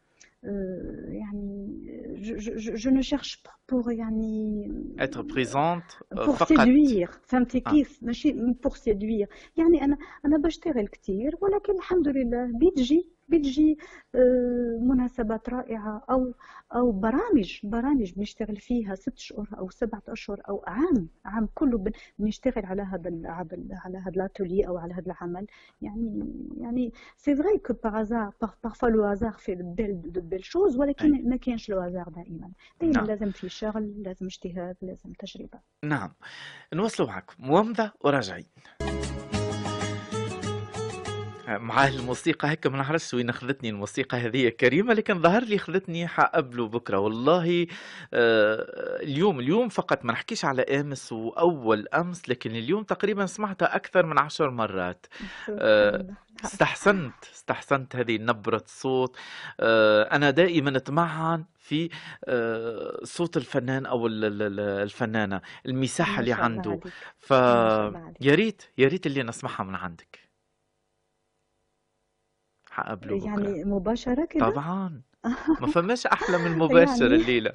je, 0.45 2.39
je, 2.39 2.59
je 2.59 2.77
je 2.77 2.91
ne 2.91 3.03
cherche 3.03 3.43
pas 3.43 3.57
pour 3.67 3.91
يعني 3.91 4.69
être 5.01 5.23
présente 5.23 6.03
آه، 6.13 6.25
pour 6.27 6.37
فقط 6.37 6.53
séduire 6.53 7.19
فهمتي 7.23 7.63
آه. 7.67 7.71
كيف 7.71 8.03
ماشي 8.03 8.33
pour 8.67 8.77
séduire 8.77 9.29
يعني 9.57 9.85
أنا 9.85 9.97
أنا 10.25 10.39
بشتغل 10.39 10.89
كتير 10.89 11.37
ولكن 11.41 11.73
الحمد 11.77 12.09
لله 12.09 12.51
بتجي 12.55 13.14
بتجي 13.29 13.79
آه، 14.15 14.79
مناسبات 14.83 15.49
رائعة 15.49 16.05
أو 16.11 16.35
أو 16.75 16.93
برامج 16.93 17.61
برامج 17.65 18.13
بنشتغل 18.13 18.57
فيها 18.57 18.95
ست 18.95 19.19
شهور 19.19 19.49
أو 19.59 19.71
سبعة 19.71 20.03
أشهر 20.09 20.41
أو 20.49 20.65
عام 20.67 21.09
عام 21.25 21.49
كله 21.55 21.79
بن- 21.79 21.93
بنشتغل 22.19 22.67
على 22.67 22.83
هذا 22.83 23.11
على 23.73 23.99
هذا 23.99 24.11
الأتولي 24.17 24.67
أو 24.67 24.79
على 24.79 24.95
هذا 24.95 25.07
العمل. 25.07 25.47
يعني 25.83 26.25
يعني 26.61 26.93
c'est 27.17 27.37
vrai 27.37 27.59
que 27.59 27.73
par 27.85 28.01
hasard 28.01 28.33
parfois 28.65 28.89
le 28.89 29.05
hasard 29.05 29.33
fait 29.33 29.55
belles 29.55 30.13
de 30.13 30.21
belles 30.21 30.45
choses 30.45 30.77
ولكن 30.77 31.29
ما 31.29 31.37
كاينش 31.37 31.69
le 31.71 31.81
hasard 31.81 32.09
دائما. 32.09 32.51
دائما 32.81 32.95
نعم. 32.97 33.07
لازم 33.07 33.31
في 33.31 33.49
شغل 33.49 34.03
لازم 34.03 34.27
اجتهاد 34.27 34.77
لازم 34.83 35.13
تجربة. 35.13 35.59
نعم. 35.85 36.13
نواصلوا 36.75 37.09
معكم 37.09 37.51
ومضة 37.51 37.93
وراجعين. 38.01 38.47
مع 41.49 41.87
الموسيقى 41.89 42.49
هيك 42.49 42.67
ما 42.67 42.77
نعرفش 42.77 43.15
وين 43.15 43.29
اخذتني 43.29 43.69
الموسيقى 43.71 44.17
هذه 44.19 44.49
كريمة 44.49 44.95
لكن 44.95 45.23
ظهر 45.23 45.43
لي 45.45 45.57
اخذتني 45.57 46.07
حقبله 46.09 46.69
بكرة. 46.69 46.99
والله 46.99 47.67
آه، 48.15 49.03
اليوم 49.03 49.41
اليوم 49.41 49.69
فقط 49.69 50.05
ما 50.05 50.13
نحكيش 50.13 50.45
على 50.45 50.63
آمس 50.63 51.13
وأول 51.13 51.89
أمس 51.89 52.29
لكن 52.29 52.51
اليوم 52.51 52.83
تقريبا 52.83 53.27
سمعتها 53.27 53.77
أكثر 53.77 54.07
من 54.07 54.19
عشر 54.19 54.51
مرات. 54.51 55.07
آه، 55.51 56.07
استحسنت 56.45 57.15
استحسنت 57.35 57.97
هذه 57.97 58.19
نبرة 58.19 58.63
صوت 58.67 59.17
آه، 59.61 60.03
أنا 60.03 60.31
دائما 60.31 60.77
أتمعن 60.77 61.45
في 61.59 61.89
صوت 63.05 63.37
الفنان 63.37 63.87
أو 63.87 64.07
ال- 64.07 64.25
ال- 64.25 64.43
ال- 64.43 64.61
الفنانة 64.61 65.41
المساحة 65.67 66.13
ما 66.13 66.21
اللي 66.21 66.33
عنده. 66.33 66.81
ف 67.19 67.31
يا 68.21 68.35
ريت 68.35 68.63
يا 68.79 68.89
ريت 68.89 69.07
اللي 69.07 69.23
نسمعها 69.23 69.63
من 69.65 69.75
عندك. 69.75 70.24
حقبله 72.75 73.17
بكرة. 73.19 73.49
يعني 73.49 73.65
مباشرة 73.65 74.25
كده؟ 74.25 74.51
طبعا. 74.51 75.03
ما 75.61 75.67
فماش 75.67 76.07
أحلى 76.07 76.39
من 76.39 76.47
المباشر 76.47 77.03
يعني 77.03 77.15
الليلة. 77.23 77.53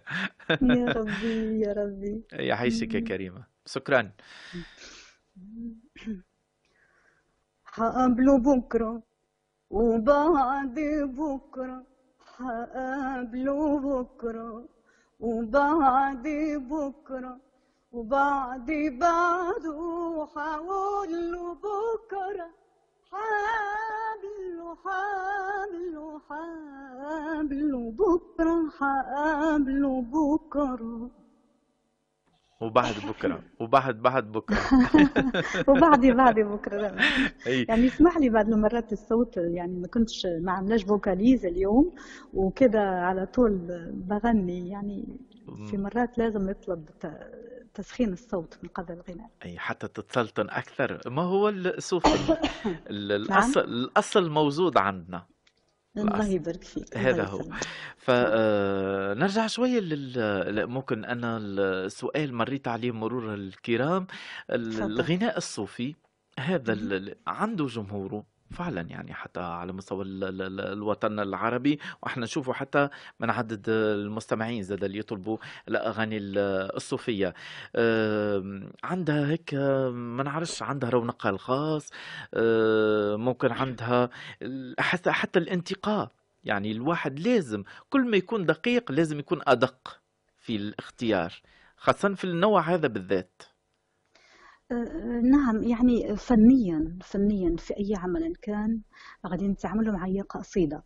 يا 0.61 0.91
ربي 0.97 1.59
يا 1.59 1.73
ربي. 1.73 2.23
يعيشك 2.33 2.93
يا 2.93 2.99
كريمة. 2.99 3.43
شكرا. 3.65 4.11
هقابله 7.75 8.37
بكرة 8.37 9.01
وبعد 9.69 10.79
بكرة. 11.19 11.83
هقابله 12.37 13.79
بكرة 13.79 14.65
وبعد 15.19 16.27
بكرة 16.71 17.39
وبعد 17.91 18.71
بعده 18.99 19.79
هقول 20.35 21.31
له 21.31 21.53
بكرة. 21.53 22.49
حابله 23.11 24.75
حابله 24.83 26.19
حابله 26.29 27.91
بكرة 27.91 28.69
حابله 28.79 30.01
بكرة 30.01 31.09
وبعد 32.61 32.93
بكرة 33.09 33.43
وبعد 33.59 34.01
بعد 34.01 34.31
بكرة. 34.31 34.57
وبعد 35.69 36.05
بعد 36.05 36.39
بكرة 36.39 36.95
يعني 37.45 37.87
اسمح 37.87 38.17
لي 38.17 38.29
بعد 38.29 38.49
المرات 38.49 38.91
الصوت 38.93 39.37
يعني 39.37 39.73
ما 39.79 39.87
كنتش 39.87 40.25
ما 40.25 40.51
عملاش 40.51 40.83
فوكاليز 40.83 41.45
اليوم 41.45 41.91
وكده 42.33 42.81
على 42.81 43.25
طول 43.25 43.59
بغني 43.93 44.69
يعني 44.69 45.17
في 45.69 45.77
مرات 45.77 46.17
لازم 46.17 46.49
يطلب 46.49 46.85
تسخين 47.73 48.13
الصوت 48.13 48.57
من 48.63 48.69
قبل 48.69 48.93
الغناء. 48.93 49.29
أي 49.45 49.59
حتى 49.59 49.87
تتسلطن 49.87 50.49
أكثر، 50.49 51.09
ما 51.09 51.21
هو 51.21 51.49
ال 51.49 51.77
الصوفي 51.77 52.37
ال 52.89 53.11
ال 53.11 53.27
نعم؟ 53.29 53.37
الأصل 53.39 53.59
الأصل 53.59 54.29
موجود 54.29 54.77
عندنا، 54.77 55.25
الله 55.97 56.27
يبارك 56.27 56.63
فيك، 56.63 56.97
هذا 56.97 57.23
هو. 57.23 57.39
يسلمك. 57.39 57.63
ف 57.97 58.09
نعم. 58.11 58.25
آآ 58.27 59.13
نرجع 59.13 59.47
شوية 59.47 59.79
لل 59.79 60.67
ممكن 60.67 61.05
أنا 61.05 61.37
السؤال 61.37 62.33
مرّيت 62.33 62.67
عليه 62.67 62.91
مرور 62.91 63.33
الكرام،. 63.33 64.07
الغناء 64.49 65.37
الصوفي 65.37 65.95
هذا 66.39 66.73
عنده 67.27 67.65
جمهوره 67.65 68.38
فعلًا 68.51 68.81
يعني 68.81 69.13
حتى 69.13 69.39
على 69.39 69.73
مستوى 69.73 70.03
ال 70.05 70.23
ال 70.23 70.41
ال 70.41 70.59
الوطن 70.59 71.19
العربي، 71.19 71.79
وإحنا 72.03 72.23
نشوفوا 72.23 72.53
حتى 72.53 72.89
من 73.19 73.29
عدد 73.29 73.65
المستمعين 73.69 74.63
زاد 74.63 74.83
اللي 74.83 74.97
يطلبوا 74.99 75.37
الأغاني 75.67 76.17
ال 76.17 76.37
الصوفية. 76.75 77.33
آمم 77.75 78.71
عندها 78.83 79.27
هيك 79.27 79.53
ما 79.93 80.23
نعرفش 80.23 80.63
عندها 80.63 80.89
رونقها 80.89 81.29
الخاص، 81.29 81.89
ممكن 83.17 83.51
عندها 83.51 84.09
حتى 84.79 85.11
حتى 85.11 85.39
الانتقاء، 85.39 86.11
يعني 86.43 86.71
الواحد 86.71 87.19
لازم 87.19 87.63
كل 87.89 88.09
ما 88.09 88.17
يكون 88.17 88.45
دقيق 88.45 88.91
لازم 88.91 89.19
يكون 89.19 89.41
أدق 89.47 90.01
في 90.37 90.55
الاختيار، 90.55 91.33
خاصةً 91.77 92.15
في 92.15 92.23
النوع 92.23 92.61
هذا 92.61 92.87
بالذات. 92.87 93.41
آآ 94.71 95.21
نعم، 95.23 95.63
يعني 95.63 96.15
فنيًا 96.15 96.97
فنيًا 97.03 97.55
في 97.57 97.73
أي 97.77 97.95
عمل 97.95 98.35
كان 98.41 98.81
غادي 99.27 99.47
نتعاملوا 99.47 99.93
مع 99.93 100.05
أي 100.05 100.21
قصيدة، 100.21 100.83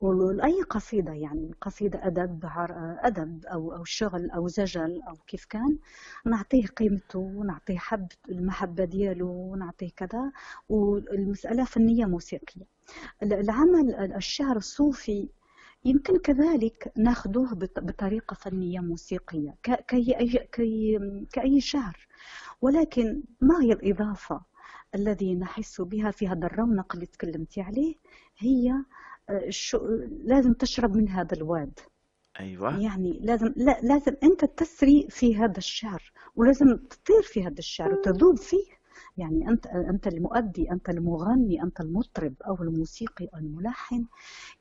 و 0.00 0.30
أي 0.44 0.62
قصيدة 0.62 1.12
يعني 1.14 1.54
قصيدة 1.62 2.06
أدب 2.08 2.40
عر 2.46 2.96
أدب 3.00 3.46
أو 3.46 3.74
أو 3.76 3.84
شغل 3.84 4.30
أو 4.30 4.48
زجل 4.48 5.02
أو 5.08 5.16
كيف 5.26 5.44
كان، 5.46 5.78
نعطيه 6.26 6.66
قيمته 6.66 7.18
ونعطيه 7.18 7.78
حب 7.78 8.08
المحبة 8.30 8.84
ديالو 8.84 9.28
ونعطيه 9.52 9.90
كذا، 9.96 10.32
والمسألة 10.68 11.64
فنية 11.64 12.06
موسيقية. 12.06 12.66
ال 13.22 13.32
العمل 13.34 13.94
ال 13.96 14.14
الشعر 14.16 14.56
الصوفي 14.56 15.28
يمكن 15.84 16.18
كذلك 16.18 16.92
ناخذوه 16.96 17.54
بط 17.54 17.80
بطريقة 17.80 18.34
فنية 18.34 18.80
موسيقية 18.80 19.54
ك 19.62 19.84
كي 19.88 20.18
أي 20.18 20.48
كي 20.52 20.98
كأي 21.32 21.60
شعر، 21.60 22.06
ولكن 22.60 23.22
ما 23.40 23.62
هي 23.62 23.72
الإضافة 23.72 24.40
الذي 24.94 25.34
نحس 25.34 25.80
بها 25.80 26.10
في 26.10 26.28
هذا 26.28 26.46
الرونق 26.46 26.94
اللي 26.94 27.06
تكلمتِ 27.06 27.58
عليه، 27.58 27.94
هي 28.38 28.70
آآ 29.30 29.46
الش 29.46 29.76
لازم 30.24 30.52
تشرب 30.52 30.96
من 30.96 31.08
هذا 31.08 31.36
الواد. 31.36 31.78
أيوه. 32.40 32.80
يعني 32.82 33.18
لازم 33.22 33.52
لا 33.56 33.80
لازم 33.82 34.12
أنت 34.22 34.44
تسري 34.44 35.06
في 35.10 35.36
هذا 35.36 35.58
الشعر، 35.58 36.12
ولازم 36.36 36.76
تطير 36.76 37.22
في 37.22 37.42
هذا 37.42 37.58
الشعر 37.58 37.92
وتذوب 37.92 38.38
فيه، 38.38 38.79
يعني 39.20 39.48
أنت 39.48 39.66
أنت 39.66 40.06
المؤدي، 40.06 40.70
أنت 40.70 40.88
المغني، 40.88 41.62
أنت 41.62 41.80
المطرب 41.80 42.34
أو 42.46 42.54
الموسيقي 42.62 43.28
أو 43.34 43.38
الملحن، 43.38 44.04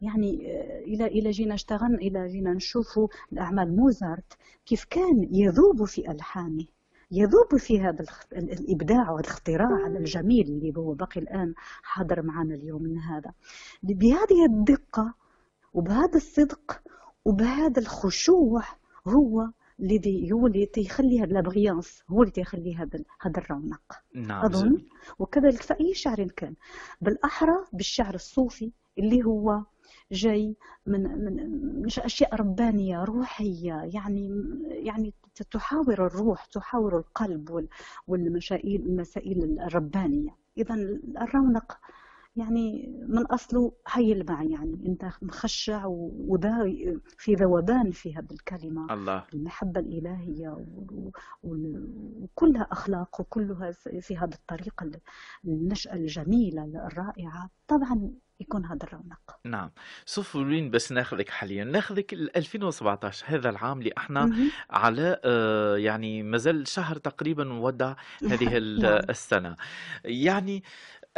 يعني 0.01 0.31
آآ 0.51 0.79
إلى 0.79 1.05
إلى 1.07 1.29
جينا 1.31 1.53
اشتغلنا 1.53 1.97
إلى 1.97 2.27
جينا 2.27 2.53
نشوفوا 2.53 3.07
الأعمال 3.33 3.75
موزارت 3.75 4.37
كيف 4.65 4.83
كان 4.83 5.27
يذوب 5.31 5.85
في 5.85 6.11
ألحانه، 6.11 6.65
يذوب 7.11 7.57
في 7.57 7.81
هذا 7.81 8.01
الاخ 8.01 8.25
ال 8.33 8.51
الإبداع 8.51 9.11
والاختراع 9.11 9.87
الجميل 9.87 10.47
اللي 10.47 10.73
هو 10.77 10.93
باقي 10.93 11.21
الآن 11.21 11.53
حاضر 11.83 12.21
معنا 12.21 12.53
ليومنا 12.53 13.17
هذا. 13.17 13.31
ب 13.83 13.87
بهذه 13.99 14.45
الدقة 14.49 15.13
وبهذا 15.73 16.15
الصدق 16.15 16.81
وبهذا 17.25 17.81
الخشوع 17.81 18.63
هو 19.07 19.49
الذي 19.79 20.31
هو 20.31 20.47
اللي 20.47 20.65
تيخلي 20.65 21.21
هاد 21.21 21.33
l'ambiance 21.33 22.11
هو 22.11 22.21
اللي 22.21 22.31
تيخلي 22.31 22.75
هذا 22.75 23.03
هذا 23.21 23.37
الرونق. 23.37 24.03
نعم 24.15 24.47
جميل. 24.47 24.89
وكذلك 25.19 25.61
في 25.61 25.73
أي 25.79 25.93
شعر 25.93 26.23
كان، 26.27 26.53
بالأحرى 27.01 27.55
بالشعر 27.73 28.15
الصوفي 28.15 28.71
اللي 28.97 29.23
هو 29.23 29.63
جاي 30.11 30.55
من 30.85 31.03
من 31.81 31.85
أشياء 31.85 32.35
ربانية 32.35 33.03
روحية 33.03 33.81
يعني 33.93 34.29
يعني 34.69 35.13
تحاور 35.51 36.05
الروح، 36.05 36.45
تحاور 36.45 36.97
القلب 36.97 37.49
وال 37.49 37.67
والمشائل 38.07 38.81
المسائل 38.81 39.59
الربانية. 39.59 40.35
إذًا 40.57 40.99
الرونق 41.21 41.79
يعني 42.35 42.93
من 43.07 43.25
أصله 43.25 43.73
حي 43.85 44.11
المعنى 44.13 44.53
يعني 44.53 44.83
أنت 44.87 45.05
مخشّع 45.21 45.85
وذا 45.87 46.63
في 47.17 47.33
ذوبان 47.35 47.91
في 47.91 48.15
هذه 48.15 48.31
الكلمة، 48.31 48.93
الله. 48.93 49.23
المحبة 49.33 49.79
الإلهية 49.79 50.65
وكلها 51.43 52.67
أخلاق 52.71 53.21
وكلها 53.21 53.71
في 54.01 54.17
هذه 54.17 54.33
الطريقة 54.33 54.83
ال 54.83 54.99
النشأة 55.45 55.93
الجميلة 55.93 56.63
الرائعة، 56.63 57.49
طبعًا 57.67 58.11
يكون 58.39 58.65
هذا 58.65 58.83
الرونق. 58.83 59.39
نعم. 59.45 59.71
شوفي 60.05 60.37
وين 60.37 60.69
باش 60.71 60.91
ناخذِك 60.91 61.29
حاليًا، 61.29 61.63
ناخذِك 61.63 62.15
ل2017 62.15 63.23
هذا 63.25 63.49
العام 63.49 63.79
اللي 63.79 63.91
إحنا 63.97 64.23
اهم. 64.23 64.51
على 64.69 65.19
آآ 65.25 65.77
يعني 65.77 66.23
ما 66.23 66.37
زال 66.37 66.67
شهر 66.67 66.95
تقريبًا 66.97 67.43
نودّع 67.43 67.95
هذه 68.23 68.57
نعم. 68.79 69.01
السنة. 69.09 69.55
يعني 70.05 70.63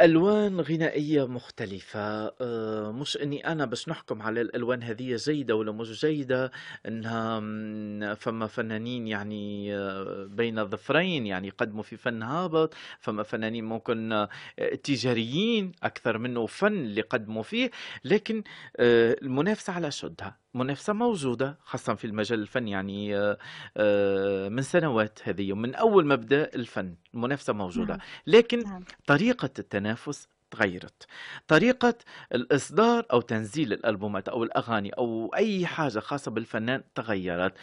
ألوان 0.00 0.60
غنائية 0.60 1.26
مختلفة، 1.26 2.00
آآ 2.40 2.92
مش 2.92 3.16
إني 3.16 3.46
أنا 3.46 3.64
باش 3.64 3.88
نحكم 3.88 4.22
على 4.22 4.40
الألوان 4.40 4.82
هذيّة 4.82 5.16
جيدة 5.16 5.54
والّا 5.56 5.72
مش 5.72 6.00
جيدة، 6.00 6.50
إنها 6.88 7.40
فما 8.14 8.46
فنانين 8.46 9.06
يعني 9.08 9.72
بين 10.28 10.58
الظفرين 10.58 11.26
يعني 11.26 11.48
يقدموا 11.48 11.82
في 11.82 11.96
فن 11.96 12.22
هابط، 12.22 12.74
فما 12.98 13.22
فنانين 13.22 13.64
ممكن 13.64 14.12
آآ 14.12 14.28
تجاريين 14.84 15.72
أكثر 15.82 16.18
منه 16.18 16.46
فن 16.46 16.72
اللي 16.72 17.00
يقدموا 17.00 17.42
فيه، 17.42 17.70
لكن 18.04 18.42
المنافسة 18.80 19.72
على 19.72 19.88
أشدها، 19.88 20.41
المنافسة 20.54 20.92
موجودة 20.92 21.58
خاصةً 21.64 21.94
في 21.94 22.06
المجال 22.06 22.40
الفني 22.40 22.70
يعني 22.70 23.16
آآ 23.76 24.48
من 24.48 24.62
سنوات 24.62 25.18
هذيّة، 25.24 25.52
من 25.54 25.74
أول 25.74 26.06
ما 26.06 26.14
بدا 26.14 26.54
الفن 26.54 26.94
المنافسة 27.14 27.52
موجودة، 27.52 27.94
نعم. 27.94 28.00
لكن 28.26 28.62
نعم. 28.62 28.84
طريقة 29.06 29.50
التنافس 29.58 30.28
تغيّرت، 30.50 31.06
طريقة 31.48 31.94
الإصدار 32.34 33.06
أو 33.12 33.20
تنزيل 33.20 33.72
الألبومات 33.72 34.28
أو 34.28 34.44
الأغاني 34.44 34.90
أو 34.90 35.30
أي 35.36 35.66
حاجة 35.66 35.98
خاصة 35.98 36.30
بالفنان 36.30 36.82
تغيّرت. 36.94 37.54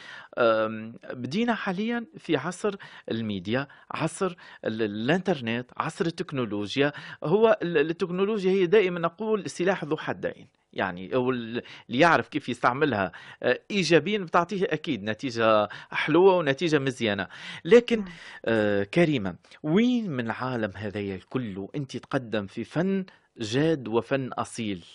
بدينا 1.13 1.53
حاليًا 1.55 2.05
في 2.17 2.37
عصر 2.37 2.75
الميديا، 3.11 3.67
عصر 3.91 4.35
ال 4.65 4.81
الإنترنت، 4.81 5.71
عصر 5.77 6.05
التكنولوجيا، 6.05 6.93
هو 7.23 7.57
ال 7.61 7.77
التكنولوجيا 7.77 8.51
هي 8.51 8.65
دائمًا 8.65 8.99
نقول 8.99 9.49
سلاح 9.49 9.83
ذو 9.83 9.97
حدين، 9.97 10.47
يعني 10.73 11.15
ال 11.15 11.61
اللي 11.89 11.99
يعرف 11.99 12.27
كيف 12.27 12.49
يستعملها 12.49 13.11
آآ 13.43 13.59
إيجابيًا 13.71 14.17
بتعطيه 14.19 14.65
أكيد 14.65 15.03
نتيجة 15.03 15.69
حلوة 15.91 16.37
ونتيجة 16.37 16.79
مزيانة. 16.79 17.27
لكن 17.65 17.99
نعم. 17.99 18.09
آآ 18.45 18.83
كريمة، 18.83 19.35
وين 19.63 20.11
من 20.11 20.25
العالم 20.25 20.71
هذايا 20.75 21.15
الكلّه 21.15 21.69
أنتِ 21.75 21.97
تقدّم 21.97 22.47
في 22.47 22.63
فن 22.63 23.05
جاد 23.37 23.87
وفن 23.87 24.27
أصيل؟ 24.33 24.85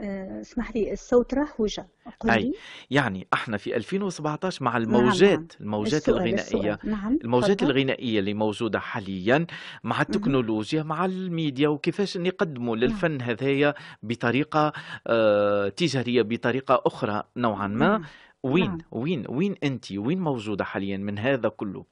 آآ 0.00 0.40
اسمح 0.40 0.76
لي 0.76 0.92
الصوت 0.92 1.34
راح 1.34 1.60
وجا، 1.60 1.86
لي. 2.24 2.52
يعني 2.90 3.26
إحنا 3.32 3.56
في 3.56 3.76
2017 3.76 4.64
مع 4.64 4.70
نعم، 4.78 4.82
نعم. 4.82 4.98
الموجات، 4.98 5.52
الموجات 5.60 5.92
السؤال، 5.92 6.16
الغنائية، 6.16 6.72
السؤال. 6.72 6.78
نعم، 6.84 7.18
الموجات 7.24 7.58
تفضل. 7.60 7.70
الغنائية 7.70 8.18
اللي 8.20 8.34
موجودة 8.34 8.78
حاليًا 8.78 9.46
مع. 9.84 10.00
التكنولوجيا، 10.00 10.82
مع 10.82 11.04
الميديا، 11.04 11.68
وكيفاش 11.68 12.16
إن 12.16 12.26
يقدموا 12.26 12.76
نعم. 12.76 12.84
للفن 12.84 13.22
هذايا 13.22 13.74
بطريقة 14.02 14.72
آآ 15.06 15.68
تجارية، 15.68 16.22
بطريقة 16.22 16.82
أخرى 16.86 17.22
نوعًا 17.36 17.66
ما، 17.66 17.88
نعم، 17.88 18.02
وين، 18.42 18.68
نعم. 18.70 18.78
وين، 18.92 19.24
وين 19.28 19.54
أنتِ، 19.64 19.92
وين 19.92 20.20
موجودة 20.20 20.64
حاليًا 20.64 20.96
من 20.96 21.18
هذا 21.18 21.48
كلّه؟ 21.48 21.84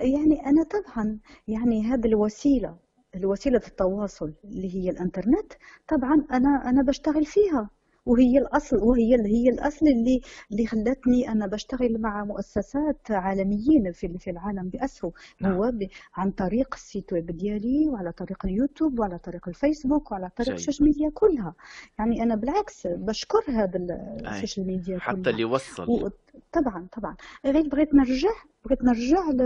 يعني 0.00 0.46
أنا 0.46 0.62
طبعًا 0.64 1.18
يعني 1.48 1.82
هذه 1.82 2.06
الوسيلة، 2.06 2.76
الوسيلة 3.14 3.60
التواصل 3.66 4.34
اللي 4.44 4.74
هي 4.74 4.90
الإنترنت، 4.90 5.52
طبعًا 5.88 6.26
أنا 6.32 6.48
أنا 6.70 6.82
باشتغل 6.82 7.24
فيها، 7.26 7.70
وهي 8.08 8.38
الأصل 8.38 8.76
وهي 8.76 9.16
هي 9.26 9.48
الأصل 9.48 9.86
اللي 9.88 10.20
اللي 10.52 10.66
خلّتني 10.66 11.28
أنا 11.32 11.46
باشتغل 11.46 12.00
مع 12.00 12.24
مؤسسات 12.24 13.10
عالميين 13.10 13.92
في 13.92 14.18
في 14.18 14.30
العالم 14.30 14.68
بأسره، 14.68 15.12
نعم. 15.40 15.52
هو 15.52 15.70
ب 15.70 15.86
عن 16.14 16.30
طريق 16.30 16.74
الsite 16.74 17.14
web 17.14 17.30
ديالي 17.32 17.88
وعلى 17.88 18.12
طريق 18.12 18.46
اليوتيوب 18.46 18.98
وعلى 18.98 19.18
طريق 19.18 19.48
الفيسبوك 19.48 20.12
وعلى 20.12 20.30
طريق. 20.36 20.52
ال 20.52 20.57
social 20.57 20.86
media 20.88 21.10
كلها، 21.14 21.54
يعني 21.98 22.22
أنا 22.22 22.34
بالعكس 22.34 22.86
باشكر 22.86 23.42
هذا 23.48 23.78
ال 24.26 24.32
social 24.32 24.66
media 24.66 24.98
حتى 24.98 25.16
كلها، 25.16 25.30
اللي 25.30 25.42
يوصّل. 25.42 25.90
و 25.90 26.08
طبعًا، 26.52 26.86
طبعًا، 26.92 27.16
غير 27.46 27.68
بغيت 27.68 27.94
نرجع 27.94 28.34
بغيت 28.64 28.84
نرجع 28.84 29.30
ل 29.30 29.42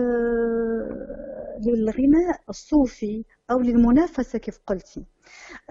للغناء 1.67 2.41
الصوفي 2.49 3.25
أو 3.51 3.59
للمنافسة 3.61 4.39
كيف 4.39 4.59
قلتِ. 4.67 4.99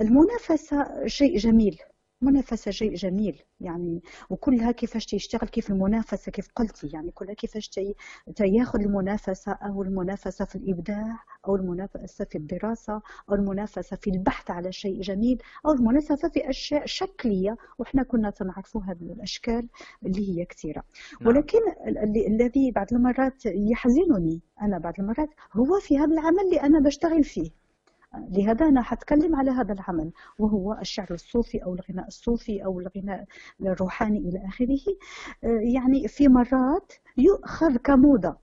المنافسة 0.02 1.08
شيء 1.08 1.38
جميل، 1.38 1.78
منافسة 2.22 2.72
شيء 2.72 2.94
جميل 2.96 3.42
يعني 3.60 4.02
وكلها 4.30 4.72
كيفاش 4.72 5.06
تيشتغل 5.06 5.48
كيف 5.50 5.70
المنافسة 5.72 6.32
كيف 6.32 6.48
قلتي 6.56 6.88
يعني 6.94 7.12
كلها 7.12 7.34
كيفاش 7.34 7.70
تي 7.70 7.96
تياخذ 8.36 8.80
المنافسة 8.80 9.52
أو 9.52 9.84
المنافسة 9.84 10.46
في 10.46 10.56
الإبداع 10.56 11.20
أو 11.48 11.56
المنافسة 11.56 12.26
في 12.26 12.38
الدراسة 12.38 13.02
أو 13.30 13.36
المنافسة 13.36 13.96
في 13.98 14.10
البحث 14.10 14.52
على 14.52 14.72
شيء 14.72 15.02
جميل 15.02 15.38
أو 15.66 15.72
المنافسة 15.72 16.30
في 16.30 16.50
أشياء 16.50 16.86
شكلية 16.86 17.58
وإحنا 17.80 18.04
كنا 18.04 18.34
نعرفوا 18.46 18.82
هذه 18.84 19.14
الأشكال 19.14 19.68
اللي 20.06 20.30
هي 20.40 20.46
كثيرة. 20.46 20.84
نعم. 21.22 21.30
ولكن 21.30 21.60
ال- 21.88 21.98
ال- 21.98 22.28
الذي 22.28 22.72
بعض 22.72 22.88
المرات 22.94 23.46
يحزنني 23.46 24.42
أنا 24.62 24.78
بعض 24.80 24.94
المرات 25.00 25.30
هو 25.54 25.80
في 25.80 25.98
هذا 25.98 26.14
العمل 26.14 26.40
اللي 26.40 26.62
أنا 26.62 26.80
بشتغل 26.80 27.24
فيه. 27.24 27.61
لهذا 28.14 28.66
أنا 28.66 28.82
حتكلم 28.82 29.36
على 29.36 29.52
هذا 29.52 29.74
العمل 29.74 30.12
وهو 30.40 30.74
الشعر 30.82 31.08
الصوفي 31.12 31.64
أو 31.64 31.74
الغناء 31.74 32.08
الصوفي 32.08 32.66
أو 32.66 32.80
الغناء 32.80 33.26
الروحاني 33.62 34.20
إلى 34.20 34.46
آخره. 34.48 34.80
آه، 35.44 35.60
يعني 35.74 36.08
في 36.08 36.28
مرات 36.28 36.94
يؤخذ 37.18 37.78
كموضة 37.78 38.36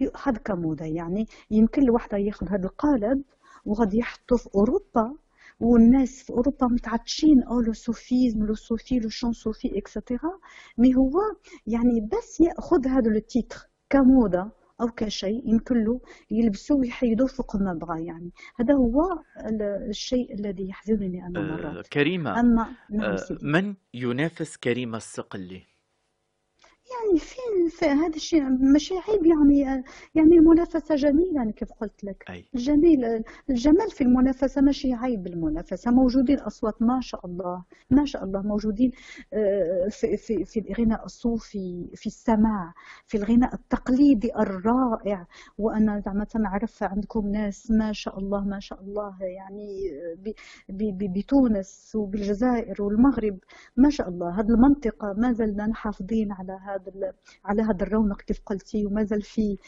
يؤخذ 0.00 0.36
كموضة. 0.36 0.84
يعني 0.84 1.26
يمكن 1.50 1.82
الواحد 1.82 2.12
ياخذ 2.12 2.48
هذا 2.48 2.64
القالب 2.64 3.22
وغادي 3.64 3.98
يحطه 3.98 4.36
في 4.36 4.48
أوروبا 4.54 5.14
والناس 5.60 6.22
في 6.22 6.30
أوروبا 6.30 6.66
متعطشين 6.66 7.42
أو 7.42 7.60
le 7.60 7.72
soufisme 7.72 8.46
le 8.46 8.54
soufi 8.54 8.98
le 8.98 9.08
chant 9.08 9.32
soufi 9.32 9.78
et 9.78 9.93
cetera 9.93 10.38
mais 10.78 10.94
هو 10.96 11.12
يعني 11.66 12.00
بس 12.00 12.40
يأخذ 12.40 12.88
هذا 12.88 13.10
ال 13.10 13.20
titre 13.20 13.68
كموضة. 13.90 14.59
أو 14.80 14.88
كشيء 14.88 15.48
يمكن 15.48 15.84
له 15.84 16.00
يلبسوه 16.30 16.76
ويحيدوه 16.78 17.26
فوق 17.26 17.56
ما 17.56 17.74
بغى 17.74 18.04
يعني. 18.06 18.30
هذا 18.56 18.74
هو 18.74 19.02
ال- 19.46 19.62
الشيء 19.88 20.34
الذي 20.34 20.68
يحزنني 20.68 21.26
أنا 21.26 21.40
آه، 21.40 21.42
مرات 21.42 21.86
كريمة. 21.88 22.40
أما 22.40 22.66
نعم 22.90 23.10
آه، 23.10 23.38
من 23.42 23.74
ينافس 23.94 24.56
كريمة 24.56 24.96
الصقلي 24.96 25.62
يعني 27.06 27.18
فين 27.18 27.68
في 27.68 27.86
هذا 27.86 28.16
الشيء 28.16 28.42
ماشي 28.72 28.94
عيب 29.08 29.26
يعني 29.26 29.60
يعني 30.14 30.38
المنافسة 30.38 30.94
جميلة 30.94 31.34
يعني 31.34 31.52
كيف 31.52 31.72
قلت 31.72 32.04
لك. 32.04 32.24
أي. 32.30 32.44
الجميل 32.54 33.24
الجمال 33.50 33.90
في 33.90 34.00
المنافسة 34.04 34.60
ماشي 34.62 34.92
عيب 34.94 35.26
المنافسة. 35.26 35.90
موجودين 35.90 36.38
أصوات 36.38 36.82
ما 36.82 37.00
شاء 37.00 37.26
الله 37.26 37.64
ما 37.90 38.04
شاء 38.04 38.24
الله. 38.24 38.42
موجودين 38.42 38.90
آه، 39.32 39.88
في 39.90 40.16
في 40.16 40.44
في 40.44 40.60
الغناء 40.60 41.04
الصوفي 41.04 41.88
في 41.94 42.06
السماع 42.06 42.72
في 43.06 43.16
الغناء 43.16 43.54
التقليدي 43.54 44.34
الرائع. 44.36 45.26
وأنا 45.58 46.00
زعما 46.00 46.24
تنعرف 46.24 46.82
عندكم 46.82 47.26
ناس 47.28 47.70
ما 47.70 47.92
شاء 47.92 48.18
الله 48.18 48.44
ما 48.44 48.60
شاء 48.60 48.80
الله 48.80 49.16
يعني 49.22 49.80
ب- 50.18 50.32
ب- 50.68 50.98
ب- 50.98 51.12
بتونس 51.18 51.92
وبالجزائر 51.96 52.82
والمغرب. 52.82 53.38
ما 53.76 53.90
شاء 53.90 54.08
الله. 54.08 54.40
هذه 54.40 54.48
المنطقة 54.48 55.12
ما 55.18 55.32
زلنا 55.32 55.66
محافظين 55.66 56.32
على 56.32 56.52
هذا 56.52 56.89
ال- 56.94 57.12
على 57.44 57.62
هذا 57.62 57.82
الرونق 57.82 58.20
كيف 58.20 58.40
قلتي 58.46 58.86
وما 58.86 59.04
زال 59.04 59.22
في 59.22 59.58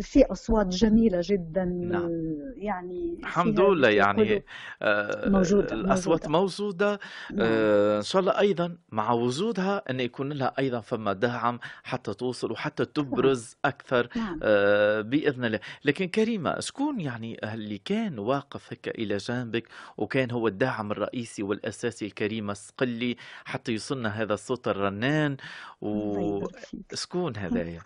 في 0.00 0.24
أصوات 0.24 0.66
جميلة 0.66 1.20
جدا 1.24 1.64
نعم. 1.64 2.10
يعني 2.56 3.16
الحمد 3.20 3.60
لله 3.60 3.88
يعني 3.88 4.44
آه، 4.82 5.28
موجودة 5.28 5.74
الأصوات 5.74 6.28
موجودة 6.28 6.46
موجودة 6.56 7.00
نعم. 7.30 7.38
آه، 7.50 7.96
إن 7.96 8.02
شاء 8.02 8.20
الله 8.20 8.38
أيضا 8.38 8.76
مع 8.90 9.12
وجودها 9.12 9.82
أن 9.90 10.00
يكون 10.00 10.32
لها 10.32 10.54
أيضا 10.58 10.80
فما 10.80 11.12
دعم 11.12 11.58
حتى 11.82 12.14
توصل 12.14 12.52
وحتى 12.52 12.84
تبرز 12.84 13.56
أكثر 13.64 14.08
نعم. 14.16 14.40
آه، 14.42 15.00
بإذن 15.00 15.44
الله. 15.44 15.60
لكن 15.84 16.08
كريمة 16.08 16.60
شكون 16.60 17.00
يعني 17.00 17.54
اللي 17.54 17.78
كان 17.78 18.18
واقف 18.18 18.72
هيك 18.72 18.88
إلى 18.88 19.16
جانبك 19.16 19.68
وكان 19.96 20.30
هو 20.30 20.48
الداعم 20.48 20.92
الرئيسي 20.92 21.42
والأساسي 21.42 22.06
لكريمة 22.06 22.52
الصقلي 22.52 23.16
حتى 23.44 23.72
يوصلنا 23.72 24.08
هذا 24.08 24.34
الصوت 24.34 24.68
الرنان 24.68 25.36
الله 25.82 26.36
يبارك 26.36 26.55
فيك 26.56 26.92
وشكون 26.92 27.36
هذايا. 27.36 27.80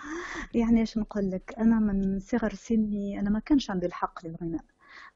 يعني 0.54 0.80
إيش 0.80 0.98
نقول 0.98 1.30
لك؟ 1.30 1.54
أنا 1.58 1.78
من 1.78 2.20
صغر 2.20 2.54
سني 2.54 3.20
أنا 3.20 3.30
ما 3.30 3.38
كانش 3.38 3.70
عندي 3.70 3.86
الحق 3.86 4.26
للغناء. 4.26 4.64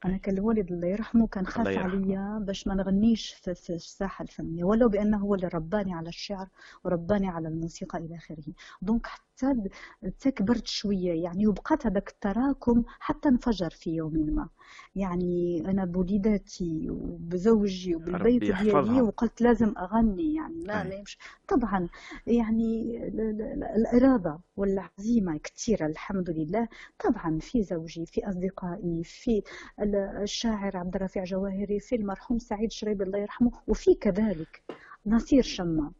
أنا 0.05 0.17
كان 0.17 0.37
الوالد 0.37 0.71
الله 0.71 0.87
يرحمه 0.87 1.27
كان 1.27 1.47
خاف 1.47 1.67
عليا 1.67 2.39
باش 2.41 2.67
ما 2.67 2.75
نغنيش 2.75 3.33
في, 3.33 3.69
الساحة 3.69 4.23
الفنية 4.23 4.63
ولو 4.63 4.89
بأنه 4.89 5.17
هو 5.17 5.35
اللي 5.35 5.47
رباني 5.47 5.93
على 5.93 6.09
الشعر 6.09 6.47
ورباني 6.83 7.27
على 7.27 7.47
الموسيقى 7.47 7.97
إلى 7.97 8.15
آخره. 8.15 8.43
دونك 8.81 9.07
حتى 9.07 9.25
حتى 9.39 10.31
كبرت 10.31 10.67
شوية 10.67 11.23
يعني 11.23 11.47
وبقات 11.47 11.85
هذاك 11.87 12.09
التراكم 12.09 12.83
حتى 12.99 13.29
انفجر 13.29 13.69
في 13.69 13.95
يوم 13.95 14.13
ما. 14.13 14.49
يعني 14.95 15.63
أنا 15.65 15.85
بوليداتي 15.85 16.87
وبزوجي 16.89 17.95
وبالبيت 17.95 18.43
ديالي 18.63 19.01
وقلت 19.01 19.41
لازم 19.41 19.73
أغني 19.77 20.35
يعني 20.35 20.63
ما 20.67 20.73
يمشي. 20.99 21.17
طبعا 21.47 21.87
يعني 22.27 22.97
ال- 23.07 23.19
ال- 23.21 23.41
ال- 23.41 23.63
الإرادة 23.63 24.39
والعزيمة 24.57 25.37
كثيرة 25.37 25.85
الحمد 25.85 26.29
لله. 26.29 26.67
طبعا 27.03 27.39
في 27.39 27.63
زوجي 27.63 28.05
في 28.05 28.29
أصدقائي 28.29 29.03
في 29.03 29.43
ال- 29.81 29.95
الشاعر 29.95 30.77
عبد 30.77 30.95
الرفيع 30.95 31.23
جواهري 31.23 31.79
في 31.79 31.95
المرحوم 31.95 32.39
سعيد 32.39 32.71
شريبي 32.71 33.03
الله 33.03 33.19
يرحمه 33.19 33.51
وفي 33.67 33.93
كذلك 33.93 34.61
نصير 35.05 35.43
شما 35.43 35.91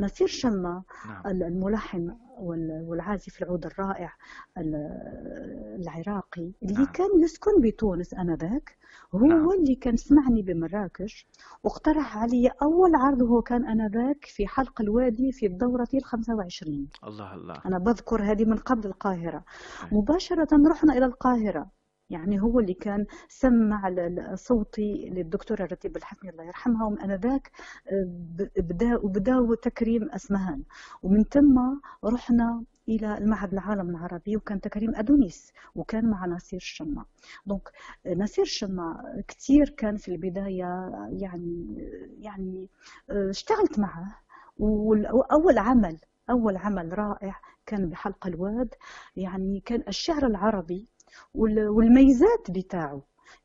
نصير 0.00 0.26
شما 0.26 0.82
نعم. 1.06 1.22
ال- 1.26 1.42
الملحن 1.42 2.16
وال- 2.38 2.84
والعازف 2.88 3.42
العود 3.42 3.66
الرائع 3.66 4.12
ال- 4.58 5.80
العراقي 5.80 6.52
اللي 6.62 6.74
نعم. 6.74 6.84
كان 6.92 7.20
يسكن 7.22 7.60
بتونس 7.60 8.14
آنذاك 8.14 8.76
نعم. 9.14 9.44
هو 9.44 9.52
اللي 9.52 9.74
كان 9.74 9.96
سمعني 9.96 10.42
بمراكش 10.42 11.26
واقترح 11.64 12.18
علي 12.18 12.50
أول 12.62 12.94
عرض 12.94 13.22
هو 13.22 13.42
كان 13.42 13.64
آنذاك 13.80 14.24
في 14.24 14.46
حلق 14.46 14.80
الوادي 14.80 15.32
في 15.32 15.46
الدورة 15.46 15.88
الخمسة 15.94 16.34
وعشرين. 16.34 16.88
الله 17.04 17.34
الله. 17.34 17.60
أنا 17.66 17.78
بذكر 17.78 18.22
هذه 18.22 18.44
من 18.44 18.56
قبل 18.56 18.86
القاهرة. 18.86 19.44
مباشرة 19.92 20.48
رحنا 20.70 20.92
إلى 20.96 21.04
القاهرة. 21.06 21.70
يعني 22.10 22.40
هو 22.42 22.60
اللي 22.60 22.74
كان 22.74 23.06
سمع 23.28 23.94
صوتي 24.34 25.08
للدكتورة 25.10 25.62
رتيب 25.64 25.96
الحسني 25.96 26.30
الله 26.30 26.44
يرحمها 26.44 26.86
ومن 26.86 27.00
آنذاك 27.00 27.50
آه، 27.92 28.04
ب- 28.08 28.50
بدا 28.56 28.96
وبداوا 28.96 29.54
تكريم 29.54 30.10
أسمهان. 30.10 30.62
ومن 31.02 31.24
ثم 31.24 31.60
رحنا 32.04 32.64
إلى 32.88 33.18
المعهد 33.18 33.52
العالم 33.52 33.90
العربي 33.90 34.36
وكان 34.36 34.60
تكريم 34.60 34.94
أدونيس 34.96 35.52
وكان 35.74 36.10
مع 36.10 36.26
نصير 36.26 36.56
الشما 36.56 37.04
donc 37.46 37.70
آه، 38.06 38.14
نصير 38.14 38.44
الشما 38.44 39.02
كتير 39.28 39.68
كان 39.70 39.96
في 39.96 40.08
البداية 40.08 40.90
يعني 41.12 41.76
يعني 42.18 42.68
آه، 43.10 43.30
اشتغلت 43.30 43.78
معه. 43.78 44.18
وأول 44.58 45.58
عمل 45.58 45.98
أول 46.30 46.56
عمل 46.56 46.98
رائع 46.98 47.40
كان 47.66 47.88
بحلقة 47.88 48.28
الواد. 48.28 48.74
يعني 49.16 49.60
كان 49.60 49.82
الشعر 49.88 50.26
العربي 50.26 50.88
والميزات 51.34 52.50
بتاعه. 52.50 53.02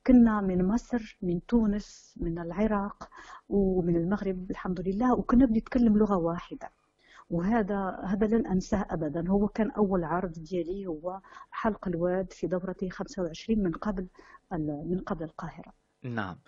كنا 0.08 0.42
من 0.42 0.68
مصر 0.68 1.18
من 1.22 1.46
تونس 1.46 2.16
من 2.22 2.40
العراق 2.40 3.10
ومن 3.50 3.96
المغرب 3.96 4.52
الحمد 4.52 4.80
لله 4.88 5.14
وكنا 5.20 5.46
بنتكلم 5.46 5.98
لغة 5.98 6.18
واحدة. 6.18 6.70
وهذا 7.30 8.00
هذا 8.06 8.28
لن 8.28 8.48
أنساه 8.48 8.86
أبدا. 8.90 9.30
هو 9.30 9.48
كان 9.48 9.72
أول 9.72 10.04
عرض 10.04 10.32
ديالي 10.32 10.88
هو 10.88 11.20
حلق 11.52 11.88
الواد 11.88 12.34
في 12.34 12.48
دورة 12.48 12.76
25 12.92 13.64
من 13.64 13.72
قبل 13.72 14.08
من 14.86 15.00
قبل 15.00 15.24
القاهرة. 15.24 15.74
نعم. 16.04 16.40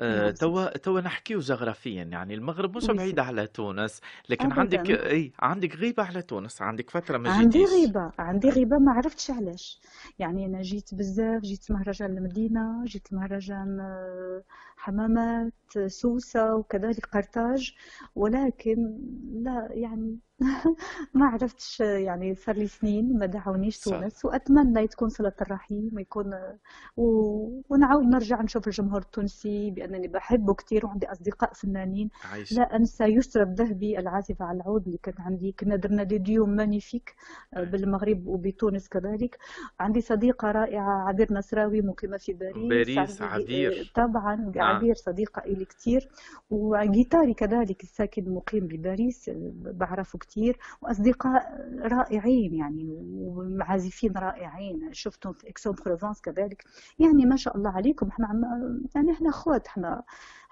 آه، 0.00 0.30
نعم. 0.30 0.30
توا 0.30 0.76
توا 0.78 1.00
نحكيو 1.00 1.40
جغرافيا 1.40 2.02
يعني 2.04 2.34
المغرب 2.34 2.76
مش 2.76 2.82
oui 2.82 2.96
بعيد 2.96 3.08
سيدي 3.08 3.20
على 3.20 3.46
تونس 3.46 4.00
لكن 4.28 4.52
عندك 4.52 4.90
أبدا 4.90 5.10
إي 5.10 5.32
عندك 5.40 5.76
غيبة 5.76 6.02
على 6.04 6.22
تونس 6.22 6.62
عندك 6.62 6.90
فترة 6.90 7.18
ما 7.18 7.28
عندي 7.28 7.64
جيتيش. 7.64 7.64
غيبة 7.64 8.12
عندي 8.18 8.48
غيبة 8.50 8.78
ما 8.78 8.92
عرفتش 8.92 9.30
علاش. 9.30 9.80
يعني 10.18 10.46
أنا 10.46 10.62
جيت 10.62 10.94
بزاف 10.94 11.42
جيت 11.42 11.70
مهرجان 11.70 12.18
المدينة 12.18 12.84
جيت 12.84 13.12
مهرجان 13.12 13.80
آه، 13.80 14.44
حمامات 14.84 15.52
آه، 15.76 15.86
سوسة 15.86 16.54
وكذلك 16.56 17.06
قرطاج. 17.06 17.74
ولكن 18.16 18.98
لا 19.42 19.68
يعني 19.70 20.18
ما 21.14 21.26
عرفتش 21.26 21.82
آه، 21.82 21.98
يعني 21.98 22.34
صار 22.34 22.54
لي 22.56 22.66
سنين 22.66 23.18
ما 23.18 23.26
دعونيش 23.26 23.78
تونس 23.80 24.24
وأتمنى 24.24 24.86
تكون 24.86 25.08
صلة 25.08 25.32
الرحيم 25.42 25.90
ويكون 25.92 26.32
آه، 26.34 26.58
و- 26.96 27.60
ونعاود 27.70 28.04
نرجع 28.04 28.42
نشوف 28.42 28.66
الجمهور 28.66 29.00
التونسي 29.00 29.70
بأنني 29.70 30.08
بحبه 30.08 30.54
كتير 30.54 30.86
وعندي 30.86 31.12
أصدقاء 31.12 31.52
فنانين. 31.52 32.10
عايش. 32.32 32.52
لا 32.52 32.76
أنسى 32.76 33.04
يسرى 33.04 33.42
الذهبي 33.42 33.98
العازفة 33.98 34.44
على 34.44 34.56
العود 34.56 34.86
اللي 34.86 34.98
كان 35.02 35.14
عندي. 35.18 35.52
كنا 35.60 35.76
درنا 35.76 36.02
des 36.02 36.18
duos 36.18 36.46
magnifiques 36.46 37.14
آه،. 37.54 37.64
بالمغرب 37.64 38.26
وبتونس 38.26 38.88
كذلك. 38.88 39.38
عندي 39.80 40.00
صديقة 40.00 40.50
رائعة 40.50 41.08
عبير 41.08 41.32
نصراوي 41.32 41.80
مقيمة 41.82 42.16
في 42.16 42.32
باريس. 42.32 42.68
باريس 42.68 43.22
عندي 43.22 43.44
عبير. 43.44 43.92
طبعا 43.94 44.34
عبير 44.74 44.94
صديقة 44.94 45.42
إلي 45.44 45.64
كتير. 45.64 46.08
وجيتاري 46.50 47.34
كذلك 47.34 47.82
الساكن 47.82 48.34
مقيم 48.34 48.66
بباريس 48.66 49.30
بعرفه 49.54 50.18
كتير. 50.18 50.58
وأصدقاء 50.82 51.42
رائعين 51.82 52.54
يعني 52.54 52.88
ومعازفين 52.90 54.12
رائعين. 54.16 54.92
شفتهم 54.92 55.32
في 55.32 55.48
إكسون 55.48 55.74
بروفانس 55.86 56.20
كذلك. 56.20 56.64
يعني 56.98 57.26
ما 57.26 57.36
شاء 57.36 57.56
الله 57.56 57.70
عليكم. 57.70 58.08
إحنا 58.08 58.26
عم 58.26 58.42
يعني 58.94 59.12
إحنا 59.12 59.30
أخوات. 59.30 59.66
إحنا 59.66 60.02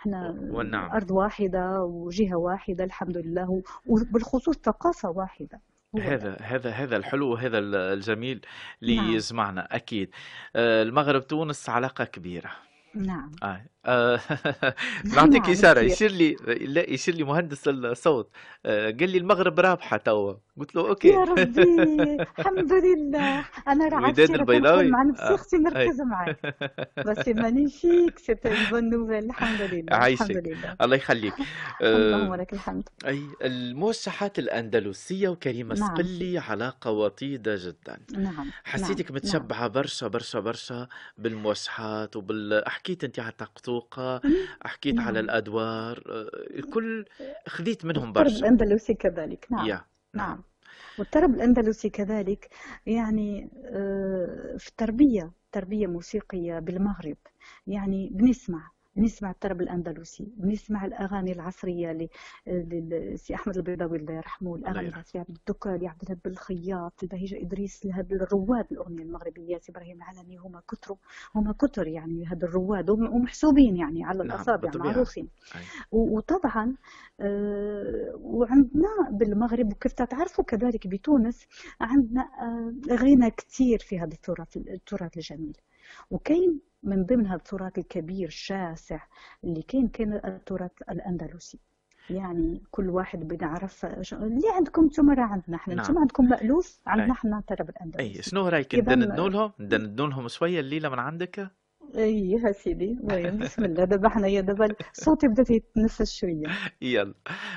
إحنا 0.01 0.49
والنعم 0.51 0.91
أرض 0.91 1.11
واحدة 1.11 1.83
وجهة 1.83 2.35
واحدة 2.35 2.85
الحمد 2.85 3.17
لله. 3.17 3.63
وبالخصوص 3.87 4.57
ثقافة 4.57 5.11
واحدة. 5.11 5.61
هو 5.95 5.99
ده. 6.01 6.15
هذا 6.15 6.37
هذا 6.41 6.71
هذا 6.71 6.97
الحلو 6.97 7.33
وهذا 7.33 7.59
ال- 7.59 7.75
الجميل 7.75 8.41
اللي 8.83 8.97
نعم. 8.97 9.11
يجمعنا 9.11 9.69
أكيد. 9.77 10.11
آه، 10.57 10.83
المغرب 10.83 11.27
تونس 11.27 11.69
علاقة 11.69 12.05
كبيرة. 12.05 12.51
نعم. 12.95 13.31
آه. 13.43 13.61
آه. 13.87 14.21
نعطيك 15.17 15.49
إشارة 15.49 15.81
كثير 15.81 15.93
يشير 15.93 16.11
لي 16.11 16.37
لا 16.67 16.91
يشير 16.91 17.15
لي 17.15 17.25
مهندس 17.25 17.69
الصوت. 17.69 18.31
آه، 18.67 18.91
قال 18.91 19.11
لي 19.11 19.19
المغرب 19.19 19.61
رابحة 19.61 19.97
توا. 19.97 20.35
قلت 20.59 20.75
له 20.75 20.89
okay. 20.89 21.09
يا 21.09 21.25
ربي 21.25 21.63
الحمد 22.39 22.73
لله. 22.73 23.45
أنا 23.69 23.89
راه 23.89 24.15
البيضاوي 24.19 24.89
مع 24.89 25.03
نفسي. 25.03 25.23
أختي 25.23 25.57
أي. 25.57 25.63
مركزه 25.63 26.05
معاك. 26.05 26.57
بس 27.07 27.29
magnifique 27.29 28.19
c'est 28.19 28.35
une 28.35 28.71
bonne 28.71 28.91
nouvelle. 28.91 29.25
الحمد 29.25 29.61
لله 29.61 29.97
عايشك. 29.97 30.31
لله. 30.31 30.77
الله 30.81 30.97
يخليك. 30.97 31.35
اللهم 31.83 32.33
آه، 32.33 32.37
لك 32.37 32.53
الحمد. 32.53 32.89
أي 33.07 33.23
الموشحات 33.43 34.39
الأندلسية 34.39 35.29
وكريمة 35.29 35.75
نعم. 35.75 35.89
صقلي 35.89 36.39
علاقة 36.39 36.91
وطيدة 36.91 37.57
جدا. 37.57 37.99
نعم 38.13 38.23
نعم 38.23 38.51
حسيتك 38.65 39.11
نعم. 39.11 39.15
متشبعة 39.17 39.69
برشا 39.69 40.09
برشا 40.09 40.41
برشا 40.41 40.89
بالموشحات 41.19 42.17
وبال 42.17 42.63
حكيت 42.67 43.05
أنت 43.05 43.19
على 43.21 43.33
الطقطوقة 43.79 44.21
حكيت 44.65 44.99
على 44.99 45.13
نعم. 45.13 45.25
الأدوار 45.25 46.03
آه، 46.09 46.59
الكل 46.59 47.05
خذيت 47.49 47.85
منهم 47.85 48.13
برشا. 48.13 48.39
الأندلسي 48.39 48.95
كذلك. 48.95 49.47
نعم. 49.51 49.67
يا 49.67 49.85
نعم. 50.15 50.29
نعم. 50.29 50.43
والطرب 50.99 51.35
الأندلسي 51.35 51.91
كذلك 51.91 52.49
يعني 52.87 53.51
آه، 53.65 54.57
في 54.59 54.69
التربية 54.69 55.31
تربية 55.53 55.87
موسيقية 55.87 56.59
بالمغرب. 56.59 57.17
يعني 57.67 58.11
بنسمع 58.13 58.71
بنسمع 58.97 59.31
الطرب 59.31 59.61
الأندلسي 59.61 60.33
بنسمع 60.37 60.85
الأغاني 60.85 61.33
العصرية 61.33 61.93
ل- 61.93 62.09
للسي 62.47 63.35
أحمد 63.35 63.57
البيضاوي 63.57 63.99
الله 63.99 64.15
يرحمه 64.15 64.59
يرحمه. 64.59 64.81
العصرية 64.81 65.21
عبد 65.21 65.37
الدكالي 65.37 65.89
عبد 65.89 66.03
الهب 66.03 66.19
الخياط 66.27 67.03
البهيجة 67.03 67.43
إدريس 67.43 67.87
هاد 67.87 68.13
الرواد 68.13 68.67
الأغنية 68.73 69.03
المغربية 69.03 69.59
سي 69.59 69.73
إبراهيم 69.73 69.97
العلمي 69.97 70.37
هما 70.37 70.63
كتروا 70.69 70.97
هما 71.35 71.53
كتر 71.53 71.87
يعني 71.87 72.27
هاد 72.27 72.45
الرواد 72.45 72.91
وم- 72.91 73.15
ومحسوبين 73.15 73.77
يعني 73.77 74.05
على 74.05 74.19
نعم 74.19 74.27
الأصابع 74.37 74.61
بالطبيعة. 74.61 74.93
معروفين. 74.93 75.29
وطبعا 75.93 76.77
آه، 77.21 78.13
وعندنا 78.21 78.89
بالمغرب 79.11 79.73
وكيف 79.73 79.93
تعرفوا 79.93 80.45
كذلك 80.45 80.87
بتونس 80.87 81.47
عندنا 81.81 82.23
آه، 82.23 82.95
غنى 82.95 83.31
كثير 83.31 83.79
في 83.79 83.99
هذا 83.99 84.13
التراث 84.15 84.57
التراث 84.57 85.17
الجميل. 85.17 85.57
وكاين 86.11 86.61
من 86.83 87.05
ضمن 87.05 87.27
هذا 87.27 87.37
التراث 87.37 87.79
الكبير 87.79 88.29
الشاسع 88.29 89.01
اللي 89.45 89.63
كاين 89.63 89.89
كاين 89.89 90.13
التراث 90.13 90.71
الأندلسي. 90.91 91.59
يعني 92.11 92.63
كل 92.71 92.91
واحد 92.91 93.29
بنعرف 93.29 93.85
اللي 94.13 94.49
عندكم 94.57 94.83
أنتم 94.83 95.11
راه 95.11 95.23
عندنا. 95.23 95.57
إحنا 95.57 95.75
أنتم 95.75 95.93
نعم. 95.93 95.99
عندكم 95.99 96.29
مألوف 96.29 96.79
عندنا 96.87 97.13
إحنا 97.13 97.39
الطرب 97.39 97.71
أي 97.71 97.75
الأندلسي 97.77 98.23
شنو 98.23 98.49
إذا 98.49 98.95
ندندنوا 98.95 99.29
لهم 99.29 99.53
ندندنوا 99.61 100.09
لهم 100.09 100.29
شوية 100.29 100.61
الليلة 100.61 100.89
من 100.89 100.99
عندك؟ 100.99 101.51
أي 101.97 102.31
يا 102.31 102.53
سيدي. 102.53 102.99
وين؟ 103.03 103.39
بسم 103.39 103.65
الله. 103.65 103.85
دابا 103.85 104.09
حنايا 104.09 104.41
دابا 104.41 104.75
صوتي 104.93 105.29
بدا 105.29 105.55
يتنفس 105.55 106.13
شوية. 106.13 106.47
يلا. 106.83 107.15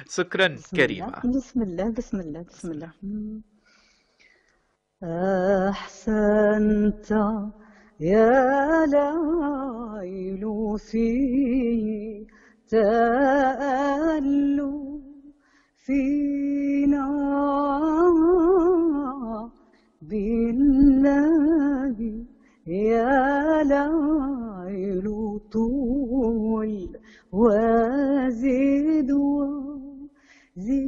شكرا 0.09 0.47
بسم 0.47 0.77
كريمة. 0.77 1.21
بسم 1.25 1.61
الله 1.61 1.89
بسم 1.89 2.19
الله 2.19 2.41
بسم 2.41 2.71
الله. 2.71 2.91
أحسنت 5.69 7.13
يا 7.99 8.85
ليل 8.85 10.43
في 10.77 12.25
تألفنا 12.67 14.25
بالله 20.01 21.97
يا 22.67 23.63
ليل 23.63 25.07
طول 25.51 26.89
وزد 27.31 29.11
وزيدي 30.57 30.81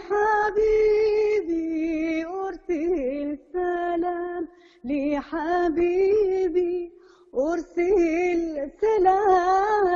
أرسل 2.26 3.38
سلام. 3.52 4.48
لحبيبي 4.84 6.92
أرسل 7.34 8.70
سلام. 8.80 9.88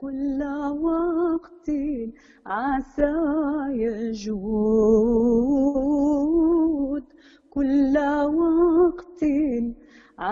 كل 0.00 0.42
وقت 0.80 1.70
عسى 2.46 3.14
يجود 3.70 5.13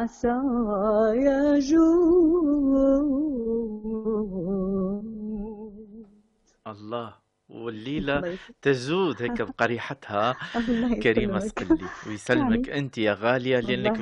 عسى 0.02 0.34
يجود 1.14 2.42
الله 6.66 7.14
والليلة 7.48 8.38
تجود 8.62 9.22
هيك 9.22 9.42
بقريحتها. 9.48 10.36
الله 10.56 10.94
كريمة 11.00 11.38
سقلي 11.38 11.78
ويسلمك 12.06 12.68
يعني 12.68 12.78
أنت 12.78 12.98
يا 12.98 13.14
غالية 13.14 13.60
لأنك 13.60 13.96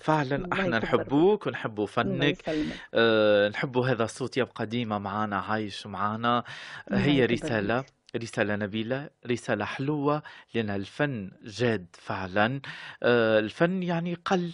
فعلا 0.00 0.48
أحنا 0.52 0.78
نحبوك 0.78 1.46
ونحبوا 1.46 1.86
فنك. 1.86 2.36
آه، 2.94 3.48
نحبوا 3.48 3.86
هذا 3.86 4.04
الصوت 4.04 4.36
يبقى 4.36 4.66
ديما 4.66 4.98
معنا 4.98 5.36
عايش 5.38 5.86
معنا 5.86 6.44
الله 6.90 7.04
هي 7.04 7.24
رسالة 7.26 7.84
رسالة 8.16 8.56
نبيلة 8.56 9.10
رسالة 9.26 9.64
حلوة 9.64 10.22
لأن 10.54 10.70
الفن 10.70 11.30
جاد 11.44 11.86
فعلا. 11.92 12.60
آه، 13.02 13.38
الفن 13.38 13.82
يعني 13.82 14.14
قل. 14.14 14.50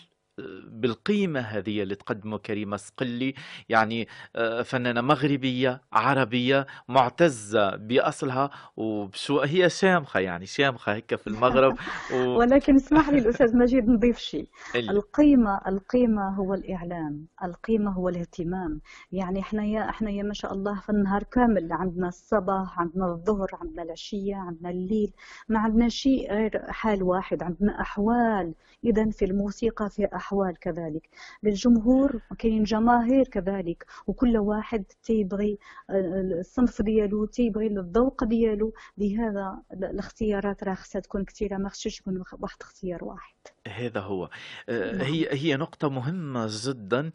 بالقيمة 0.69 1.41
هذه 1.41 1.83
اللي 1.83 1.95
تقدمه 1.95 2.39
كريمة 2.39 2.77
صقلي 2.77 3.35
يعني 3.69 4.09
آه، 4.37 4.63
فنانة 4.63 5.01
مغربية 5.01 5.81
عربية 5.93 6.67
معتزة 6.89 7.77
بأصلها 7.77 8.51
وبشو 8.77 9.41
هي 9.41 9.71
شامخة 9.71 10.21
يعني 10.21 10.47
شامخة 10.47 10.95
هيك 10.95 11.15
في 11.15 11.27
المغرب 11.27 11.77
و... 12.15 12.17
ولكن 12.17 12.77
اسمح 12.77 13.09
لي 13.09 13.19
الأستاذ 13.19 13.57
مجيد 13.57 13.89
نضيف 13.89 14.19
شيء. 14.19 14.49
ال- 14.75 14.91
القيمة 14.91 15.61
القيمة 15.67 16.29
هو 16.29 16.55
الإعلام 16.55 17.27
القيمة 17.45 17.91
هو 17.91 18.09
الاهتمام. 18.09 18.81
يعني 19.13 19.41
إحنا 19.41 19.65
يا 19.65 19.89
إحنا 19.91 20.11
يا 20.11 20.23
ما 20.23 20.35
شاء 20.35 20.53
الله 20.53 20.81
في 20.81 20.91
النهار 20.91 21.23
كامل 21.23 21.73
عندنا 21.73 22.09
الصباح 22.09 22.81
عندنا 22.81 23.07
الظهر 23.07 23.49
عندنا 23.61 23.83
العشية 23.83 24.37
عندنا 24.37 24.71
الليل. 24.71 25.13
ما 25.49 25.59
عندنا 25.59 25.89
شيء 25.89 26.33
غير 26.33 26.63
حال 26.69 27.03
واحد 27.03 27.43
عندنا 27.43 27.81
أحوال. 27.81 28.55
إذا 28.85 29.11
في 29.11 29.25
الموسيقى 29.25 29.91
في 29.91 30.09
أحوال 30.17 30.30
الأحوال 30.31 30.59
كذلك. 30.59 31.09
للجمهور 31.43 32.21
كاين 32.39 32.63
جماهير 32.63 33.25
كذلك 33.29 33.87
وكل 34.07 34.39
واحد 34.39 34.85
تيبغي 35.03 35.59
آه، 35.91 36.21
الصنف 36.41 36.83
ديالو 36.83 37.25
تيبغي 37.27 37.67
الذوق 37.67 38.25
ديالو. 38.25 38.73
لهذا 38.99 39.59
ال- 39.73 39.85
الاختيارات 39.85 40.65
راه 40.65 40.75
خصها 40.75 41.01
تكون 41.01 41.25
كثيرة 41.25 41.57
ما 41.57 41.69
خصش 41.69 42.01
يكون 42.01 42.23
واحد 42.39 42.57
اختيار 42.61 43.05
واحد. 43.05 43.35
هذا 43.69 44.01
هو. 44.01 44.31
آه، 44.69 44.93
نعم. 44.93 45.01
هي 45.07 45.29
هي 45.31 45.57
نقطة 45.57 45.89
مهمة 45.89 46.47
جدا 46.51 47.11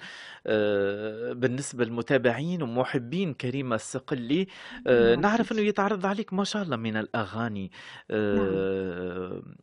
آه، 0.47 1.33
بالنسبة 1.33 1.85
للمتابعين 1.85 2.61
ومحبين 2.63 3.33
كريمة 3.33 3.75
الصقلي 3.75 4.47
آه، 4.87 5.15
نعم 5.15 5.21
نعرف 5.21 5.51
إنه 5.51 5.57
سيدي 5.57 5.69
يتعرض 5.69 6.05
عليك 6.05 6.33
ما 6.33 6.43
شاء 6.43 6.63
الله 6.63 6.75
من 6.75 6.97
الأغاني. 6.97 7.71
نعم. 8.11 9.55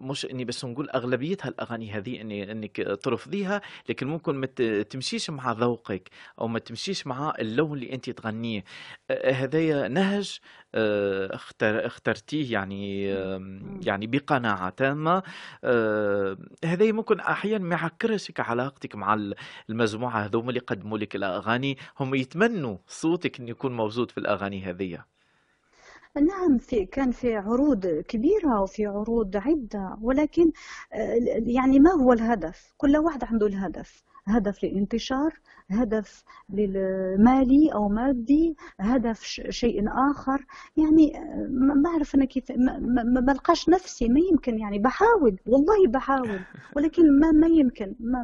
مش 0.00 0.26
إني 0.26 0.44
بس 0.44 0.64
نقول 0.64 0.90
أغلبيتها 0.90 1.48
الأغاني 1.48 1.90
هذه 1.92 2.20
إني 2.20 2.52
إنك 2.52 2.76
ترفضيها 3.02 3.60
لكن 3.88 4.06
ممكن 4.06 4.34
ما 4.34 4.46
تمشيش 4.82 5.30
مع 5.30 5.52
ذوقك 5.52 6.08
أو 6.40 6.48
ما 6.48 6.58
تمشيش 6.58 7.06
مع 7.06 7.32
اللون 7.38 7.72
اللي 7.72 7.92
أنت 7.92 8.10
تغنيه. 8.10 8.64
آه، 9.10 9.30
هذايا 9.32 9.88
نهج 9.88 10.38
آه، 10.74 11.34
اختار 11.34 11.86
اخترتيه 11.86 12.52
يعني. 12.52 13.04
يعني 13.86 14.06
بقناعة 14.06 14.70
تامة. 14.70 15.22
آه، 15.64 16.36
هذا 16.64 16.92
ممكن 16.92 17.20
أحيانا 17.20 17.64
ما 17.64 17.74
يعكرشك 17.76 18.40
علاقتك 18.40 18.96
مع 18.96 19.14
ال- 19.14 19.34
المجموعة 19.70 20.18
هذوما 20.24 20.48
اللي 20.48 20.60
قدموا 20.60 20.98
لك 20.98 21.16
الأغاني. 21.16 21.78
هم 22.00 22.14
يتمنوا 22.14 22.76
صوتك 22.86 23.40
إنه 23.40 23.50
يكون 23.50 23.76
موجود 23.76 24.10
في 24.10 24.18
الأغاني 24.18 24.62
هذه 24.62 25.04
نعم 26.20 26.58
في 26.58 26.86
كان 26.86 27.10
في 27.10 27.36
عروض 27.36 27.86
كبيرة 27.86 28.60
وفي 28.62 28.86
عروض 28.86 29.36
عدة 29.36 29.96
ولكن 30.02 30.52
آه، 30.92 31.16
يعني 31.46 31.80
ما 31.80 31.90
هو 31.90 32.12
الهدف؟ 32.12 32.74
كل 32.76 32.96
واحد 32.96 33.24
عنده 33.24 33.46
الهدف. 33.46 34.02
هدف 34.26 34.64
للانتشار 34.64 35.40
هدف 35.70 36.24
للمالي 36.50 37.70
أو 37.74 37.88
مادي 37.88 38.56
هدف 38.80 39.22
شيء 39.50 39.84
آخر. 40.10 40.46
يعني 40.76 41.18
آه، 41.18 41.46
ما 41.50 41.90
أعرف 41.90 42.14
أنا 42.14 42.24
كيف 42.24 42.50
ما 42.80 43.20
بلقاش 43.20 43.68
نفسي. 43.68 44.08
ما 44.08 44.20
يمكن 44.20 44.58
يعني 44.58 44.78
بحاول 44.78 45.38
والله 45.46 45.86
بحاول 45.88 46.40
ولكن 46.76 47.20
ما 47.20 47.30
ما 47.30 47.46
يمكن 47.46 47.94
ما 48.00 48.22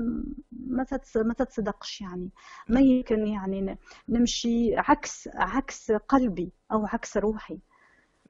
ما 0.53 0.87
ما 1.17 1.35
تتصدقش 1.35 2.01
يعني. 2.01 2.31
ما 2.69 2.81
يمكن 2.81 3.27
يعني 3.27 3.79
نمشي 4.09 4.77
عكس 4.77 5.29
عكس 5.35 5.93
قلبي 5.93 6.53
أو 6.73 6.87
عكس 6.87 7.17
روحي. 7.17 7.59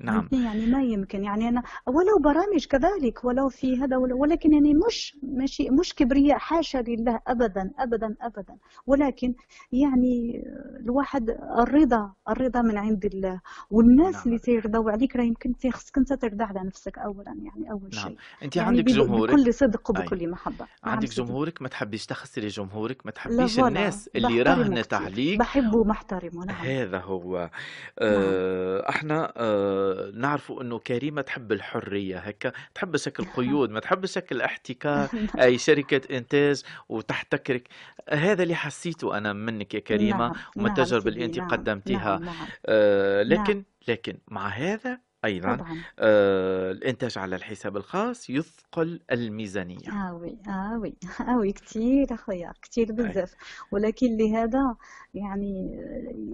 نعم. 0.01 0.28
يعني 0.32 0.66
ما 0.66 0.82
يمكن. 0.82 1.24
يعني 1.24 1.49
أنا 1.49 1.62
ولو 1.86 2.18
برامج 2.24 2.66
كذلك 2.66 3.24
ولو 3.24 3.49
في 3.49 3.76
هذا 3.80 3.97
ولكن 3.97 4.53
يعني 4.53 4.74
مش 4.86 5.16
ماشي 5.22 5.70
مش 5.70 5.95
كبرياء 5.95 6.38
حاشا 6.38 6.78
لله 6.78 7.20
ابدا 7.26 7.70
ابدا 7.78 8.14
ابدا. 8.20 8.57
ولكن 8.86 9.34
يعني 9.72 10.42
الواحد 10.80 11.30
الرضا 11.59 12.12
الرضا 12.28 12.62
من 12.62 12.78
عند 12.78 13.05
الله. 13.05 13.40
والناس 13.70 14.14
نعم. 14.14 14.22
اللي 14.26 14.38
تيرضوا 14.38 14.90
عليك 14.90 15.16
راه 15.16 15.22
يمكن 15.22 15.55
خصك 15.72 15.99
أنت 15.99 16.12
ترضى 16.12 16.45
على 16.45 16.61
نفسك 16.61 16.99
اولا 16.99 17.36
يعني 17.45 17.70
أول 17.70 17.90
نعم. 17.95 18.09
شيء. 18.09 18.16
أنت 18.42 18.57
يعني 18.57 18.68
عندك 18.68 18.84
جمهورك. 18.84 19.32
بكل 19.34 19.55
صدق 19.55 19.90
وبكل 19.90 20.30
محبة. 20.30 20.66
نعم 20.84 20.95
عندك 20.95 21.09
جمهورك. 21.09 21.62
ما 21.62 21.68
تحبيش 21.68 22.07
تخسري 22.07 22.47
جمهورك. 22.47 23.07
ما 23.07 23.11
تحبيش 23.11 23.61
الناس 23.61 24.11
اللي 24.16 24.42
راهنت 24.42 24.95
عليك. 24.95 25.38
بحبه 25.38 25.78
ومحترمه. 25.78 26.45
نعم. 26.45 26.66
هذا 26.66 26.99
هو. 26.99 27.38
نعم. 27.38 27.51
آه، 27.99 28.88
إحنا 28.88 29.32
آه، 29.36 29.84
نعرفوا 30.14 30.62
إنه 30.62 30.78
كريمة 30.78 31.22
تحب 31.22 31.53
الحرية 31.53 32.18
هكا 32.18 32.53
تحب 32.74 32.97
شكل 32.97 33.24
قيود 33.37 33.70
ما 33.70 33.80
تحب 33.80 34.07
شكل 34.07 34.41
احتكار 34.41 35.09
أي 35.43 35.59
شركة 35.59 36.16
إنتاج 36.16 36.62
وتحتكرك. 36.89 37.68
هذا 38.11 38.43
اللي 38.43 38.55
حسيته 38.55 39.18
أنا 39.18 39.32
منك 39.32 39.74
يا 39.74 39.80
كريمة 39.80 40.18
نعم 40.18 40.35
ومن 40.57 40.66
نعم 40.66 40.66
التجربة 40.66 41.09
اللي 41.09 41.24
انت 41.24 41.39
نعم 41.39 41.49
قدمتيها 41.49 42.18
نعم 42.18 42.24
نعم 42.24 42.47
آه، 42.66 43.22
نعم. 43.22 43.43
لكن 43.43 43.64
لكن 43.89 44.18
مع 44.28 44.49
هذا 44.49 45.01
أيضا 45.25 45.57
طبعا. 45.57 45.79
آه، 45.99 46.70
الإنتاج 46.72 47.18
على 47.18 47.37
الحساب 47.37 47.77
الخاص 47.77 48.31
يثقل 48.31 49.01
الميزانية. 49.12 49.89
آه 49.93 50.14
وي 50.14 50.39
آه 50.49 50.79
وي. 50.79 50.95
آه 51.29 51.39
وي. 51.39 51.53
كتير 51.53 52.14
أخويا 52.14 52.53
كتير 52.62 52.89
أي. 52.91 52.95
بزاف. 52.95 53.35
ولكن 53.72 54.16
لهذا 54.16 54.77
يعني 55.14 55.77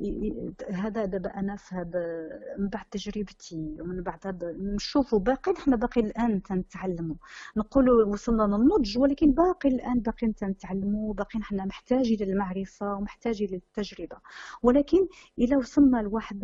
ي- 0.03 0.55
هذا 0.72 1.05
دابا 1.05 1.30
أنا 1.30 1.57
في 1.57 1.74
هذا 1.74 2.28
من 2.59 2.68
بعد 2.68 2.84
تجربتي 2.91 3.76
ومن 3.80 4.03
بعد 4.03 4.26
هذا 4.26 4.53
نشوفوا 4.59 5.18
باقي 5.18 5.55
حنا 5.57 5.76
باقي 5.76 6.01
الآن 6.01 6.43
تنتعلموا. 6.43 7.16
نقولوا 7.57 8.05
وصلنا 8.05 8.43
للنضج 8.43 8.99
ولكن 8.99 9.32
باقي 9.32 9.68
الآن 9.68 10.01
باقي 10.01 10.32
تنتعلموا 10.32 11.14
باقي 11.14 11.41
حنا 11.43 11.64
محتاجين 11.64 12.18
للمعرفة 12.20 12.95
ومحتاجين 12.95 13.49
للتجربة 13.51 14.16
ولكن 14.62 15.09
إلا 15.38 15.57
وصلنا 15.57 15.97
لواحد 15.99 16.41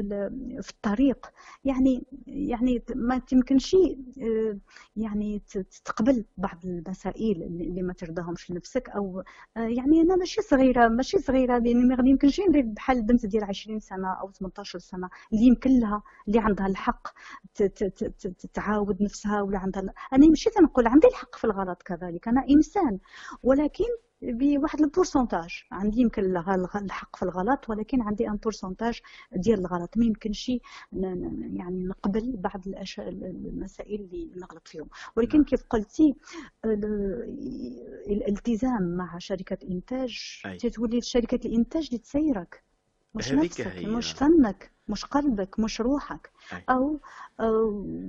في 0.62 0.70
الطريق 0.70 1.26
يعني 1.64 2.05
يعني 2.37 2.82
ما 2.95 3.18
تمكنش 3.18 3.74
آه، 4.22 4.59
يعني 4.97 5.39
ت- 5.39 5.59
تقبل 5.84 6.24
بعض 6.37 6.64
المسائل 6.66 7.43
اللي 7.43 7.82
ما 7.82 7.93
ترضاهمش 7.93 8.51
لنفسك 8.51 8.89
أو 8.89 9.22
آه، 9.57 9.61
يعني 9.61 10.01
أنا 10.01 10.16
ماشي 10.16 10.43
صغيرة 10.43 10.89
ماشي 10.89 11.18
صغيرة 11.18 11.59
لأن 11.59 11.89
ما 11.89 12.09
يمكنش 12.09 12.41
ندير 12.41 12.62
بحال 12.66 12.97
البنت 12.99 13.26
ديال 13.26 13.45
20 13.45 13.80
سنة 13.80 14.12
أو 14.20 14.30
18 14.30 14.78
سنة 14.78 15.09
اللي 15.32 15.47
يمكن 15.47 15.80
لها 15.80 16.03
اللي 16.28 16.39
عندها 16.41 16.66
الحق 16.66 17.09
تعاود 18.55 19.03
نفسها 19.03 19.43
ولا 19.43 19.59
عندها 19.59 19.82
أنا 20.12 20.30
مشيت 20.30 20.59
نقول 20.61 20.87
عندي 20.87 21.07
الحق 21.07 21.37
في 21.37 21.45
الغلط 21.45 21.82
كذلك 21.82 22.28
أنا 22.28 22.45
إنسان 22.51 22.99
ولكن 23.43 23.84
بواحد 24.22 24.80
ال 24.80 24.87
pourcentage. 24.87 25.62
عندي 25.72 26.00
يمكن 26.00 26.24
الحق 26.84 27.16
في 27.16 27.22
الغلط 27.22 27.70
ولكن 27.70 28.02
عندي 28.02 28.28
un 28.28 28.36
pourcentage 28.36 29.01
ديال 29.32 29.58
الغلط. 29.60 29.96
ما 29.96 30.04
يمكنش 30.04 30.48
يعني 30.92 31.84
نقبل 31.84 32.36
بعض 32.36 32.62
المسائل 32.98 34.00
اللي 34.00 34.30
نغلط 34.36 34.68
فيهم. 34.68 34.88
ولكن 35.16 35.38
نعم. 35.38 35.44
كيف 35.44 35.62
قلتي 35.70 36.14
ال- 36.64 38.02
الالتزام 38.10 38.96
مع 38.96 39.18
شركة 39.18 39.58
إنتاج 39.70 40.42
أي. 40.46 40.56
تتولي 40.56 41.00
شركة 41.00 41.46
الإنتاج 41.46 41.86
اللي 41.86 41.98
تسيرك 41.98 42.65
مش 43.16 43.32
نفسك 43.32 43.66
هي. 43.66 43.86
مش 43.86 44.12
فنك 44.12 44.70
مش 44.88 45.04
قلبك 45.04 45.60
مش 45.60 45.80
روحك. 45.80 46.30
أو 46.70 46.98
أو- 47.40 47.44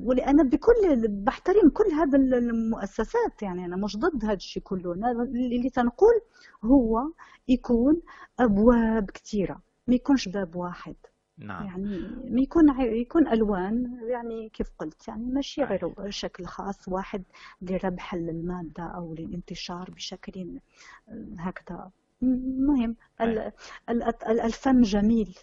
ولأنا 0.03 0.43
بكل 0.43 1.07
بحترم 1.07 1.69
كل 1.69 1.91
هذا 1.91 2.17
المؤسسات 2.17 3.41
يعني 3.41 3.65
أنا 3.65 3.75
مش 3.75 3.97
ضد 3.97 4.25
هذا 4.25 4.33
الشيء 4.33 4.63
كله. 4.63 4.93
أنا 4.93 5.11
اللي 5.11 5.69
تنقول 5.69 6.21
هو 6.63 7.07
يكون 7.47 8.01
أبواب 8.39 9.11
كثيرة 9.11 9.61
ما 9.87 9.95
يكونش 9.95 10.27
باب 10.29 10.55
واحد. 10.55 10.95
نعم. 11.37 11.65
يعني 11.65 11.99
ما 12.29 12.41
يكون 12.41 12.81
يكون 12.81 13.27
ألوان 13.27 13.99
يعني 14.07 14.49
كيف 14.49 14.67
قلت 14.79 15.07
يعني 15.07 15.25
ماشي 15.25 15.63
غير 15.63 16.09
شكل 16.09 16.45
خاص. 16.45 16.87
واحد 16.87 17.23
لربح 17.61 18.13
الماده 18.13 18.83
أو 18.83 19.13
للانتشار 19.13 19.91
بشكل 19.91 20.59
هكذا 21.37 21.89
اي 22.23 22.95
ال- 23.21 23.51
ال- 23.89 24.39
الفن 24.39 24.81
جميل 24.81 25.37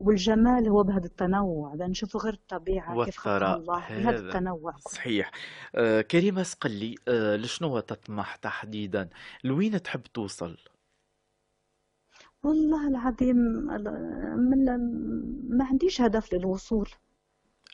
والجمال 0.00 0.68
هو 0.68 0.82
بهذا 0.82 1.06
التنوع. 1.06 1.74
ده 1.74 1.86
نشوف 1.86 2.16
غير 2.16 2.32
الطبيعة 2.32 3.04
كيف 3.04 3.16
خلقها 3.18 3.56
الله 3.56 3.78
بهذا 3.78 4.10
هذا. 4.10 4.18
التنوع. 4.18 4.72
كله 4.72 4.80
صحيح. 4.92 5.30
آه، 5.74 6.00
كريمة 6.00 6.42
سقلي 6.42 6.94
آه، 7.08 7.36
لشنو 7.36 7.80
تطمح 7.80 8.36
تحديدا؟ 8.36 9.08
لوين 9.44 9.82
تحب 9.82 10.02
توصل؟ 10.02 10.56
والله 12.42 12.88
العظيم 12.88 13.36
من 14.36 14.64
ما 15.58 15.64
عنديش 15.64 16.00
هدف 16.00 16.34
للوصول. 16.34 16.88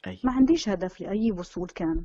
أي. 0.06 0.20
ما 0.24 0.32
عنديش 0.32 0.68
هدف 0.68 1.00
لأي 1.00 1.32
وصول 1.32 1.68
كان. 1.68 2.04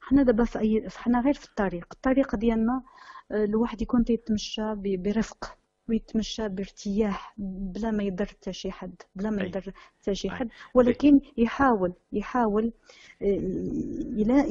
حنا 0.00 0.22
دابا 0.22 0.44
في 0.44 0.58
أي 0.58 0.88
حنا 0.96 1.20
غير 1.20 1.34
في 1.34 1.44
الطريق. 1.48 1.86
الطريق 1.92 2.36
ديالنا 2.36 2.82
آه، 3.30 3.44
الواحد 3.44 3.82
يكون 3.82 4.04
تيتمشى 4.04 4.74
برفق. 4.74 5.56
ويتمشى 5.88 6.48
بارتياح 6.48 7.34
بلا 7.38 7.90
ما 7.90 8.02
يضر 8.02 8.26
حتى 8.26 8.52
شي 8.52 8.70
حد 8.72 8.94
بلا 9.16 9.30
ما 9.30 9.42
يضر 9.42 9.72
حتى 10.00 10.14
شي 10.14 10.30
حد. 10.30 10.46
لك 10.46 10.52
ولكن 10.74 11.20
يحاول 11.36 11.92
يحاول 12.12 12.72
آه، 13.22 13.38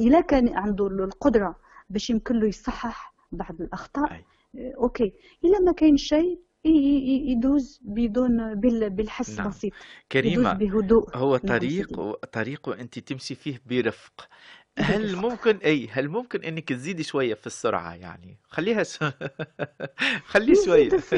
إلا 0.00 0.20
كان 0.20 0.48
عنده 0.56 0.86
القدرة 0.86 1.56
باش 1.90 2.10
يمكن 2.10 2.38
له 2.40 2.46
يصحح 2.46 3.14
بعض 3.32 3.60
الأخطاء 3.60 4.12
أي. 4.12 4.24
آه، 4.58 4.74
أوكي. 4.76 5.12
إلا 5.44 5.58
ما 5.60 5.72
كاين 5.72 5.96
شيء 5.96 6.38
يدوز 6.64 7.80
بدون 7.82 8.54
بال- 8.54 8.90
بالحس 8.90 9.38
نعم. 9.38 9.48
بسيط 9.48 9.72
يدوز 9.72 9.82
كريمة 10.12 10.52
بهدوء 10.52 11.16
هو 11.16 11.36
طريق 11.36 12.00
طريق 12.32 12.68
وانت 12.68 12.98
تمشي 12.98 13.34
فيه 13.34 13.60
برفق. 13.66 14.28
هل 14.78 15.16
ممكن 15.16 15.56
إي 15.56 15.88
هل 15.92 16.08
ممكن 16.08 16.42
إنك 16.42 16.68
تزيدي 16.68 17.02
شوية 17.02 17.34
في 17.34 17.46
السرعة 17.46 17.94
يعني؟ 17.94 18.36
خليها 18.48 18.82
ش... 18.82 18.98
خلي 20.32 20.54
شوية. 20.64 20.86
نزيد 20.86 21.00
في 21.00 21.16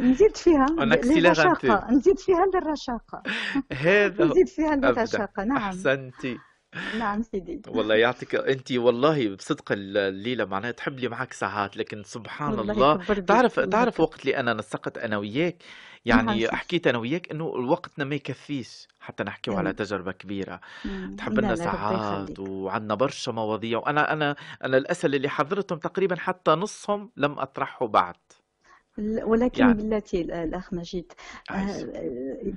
نزيد 0.00 0.36
فيها 0.36 0.66
un 0.66 0.82
ل- 0.82 0.92
accélère 0.94 1.04
un 1.04 1.06
peu 1.06 1.16
للرشاقة 1.18 1.90
نزيد 1.90 2.18
فيها 2.18 2.46
للرشاقة. 2.54 3.22
هذا 3.72 4.24
نزيد 4.24 4.48
فيها 4.48 4.72
ابدا 4.74 4.90
للرشاقة 4.90 5.44
نعم. 5.44 5.56
أحسنتي. 5.56 6.38
نعم 6.92 7.22
سيدي. 7.22 7.62
والله 7.68 7.94
يعطيك 7.94 8.34
أنتِ 8.34 8.72
والله 8.72 9.36
بصدق 9.36 9.72
ال 9.72 9.96
الليلة 9.96 10.44
معناها 10.44 10.70
تحب 10.70 10.98
لي 10.98 11.08
معاك 11.08 11.32
ساعات، 11.32 11.76
لكن 11.76 12.02
سبحان 12.02 12.58
الله 12.58 12.98
تعرف 13.26 13.60
تعرف 13.60 14.00
وقت 14.00 14.20
اللي 14.20 14.36
أنا 14.36 14.54
نسقت 14.54 14.98
أنا 14.98 15.16
وياك، 15.18 15.62
نعم 16.12 16.40
يعني 16.40 16.50
حكيت 16.50 16.86
أنا 16.86 16.98
وياك 16.98 17.30
إنه 17.30 17.44
وقتنا 17.44 18.04
ما 18.04 18.14
يكفيش 18.14 18.88
حتى 19.00 19.24
نحكيو 19.24 19.54
على 19.54 19.72
أم، 19.72 19.74
تجربة 19.74 20.12
كبيرة، 20.12 20.60
أم، 20.86 21.16
تحب 21.16 21.40
لنا 21.40 21.54
ساعات 21.56 22.38
وعندنا 22.38 22.94
برشا 22.94 23.30
مواضيع، 23.30 23.78
وأنا 23.78 24.12
أنا 24.12 24.36
أنا 24.64 24.76
الأسئلة 24.78 25.16
اللي 25.16 25.28
حضرتهم 25.28 25.78
تقريبًا 25.78 26.16
حتى 26.16 26.50
نصهم 26.50 27.12
لم 27.16 27.38
أطرحه 27.38 27.86
بعد، 27.86 28.16
ولكن 28.98 29.62
يعني 29.62 29.74
بالتي 29.82 30.20
ال- 30.20 30.32
الأخ 30.32 30.72
مجيد 30.74 31.12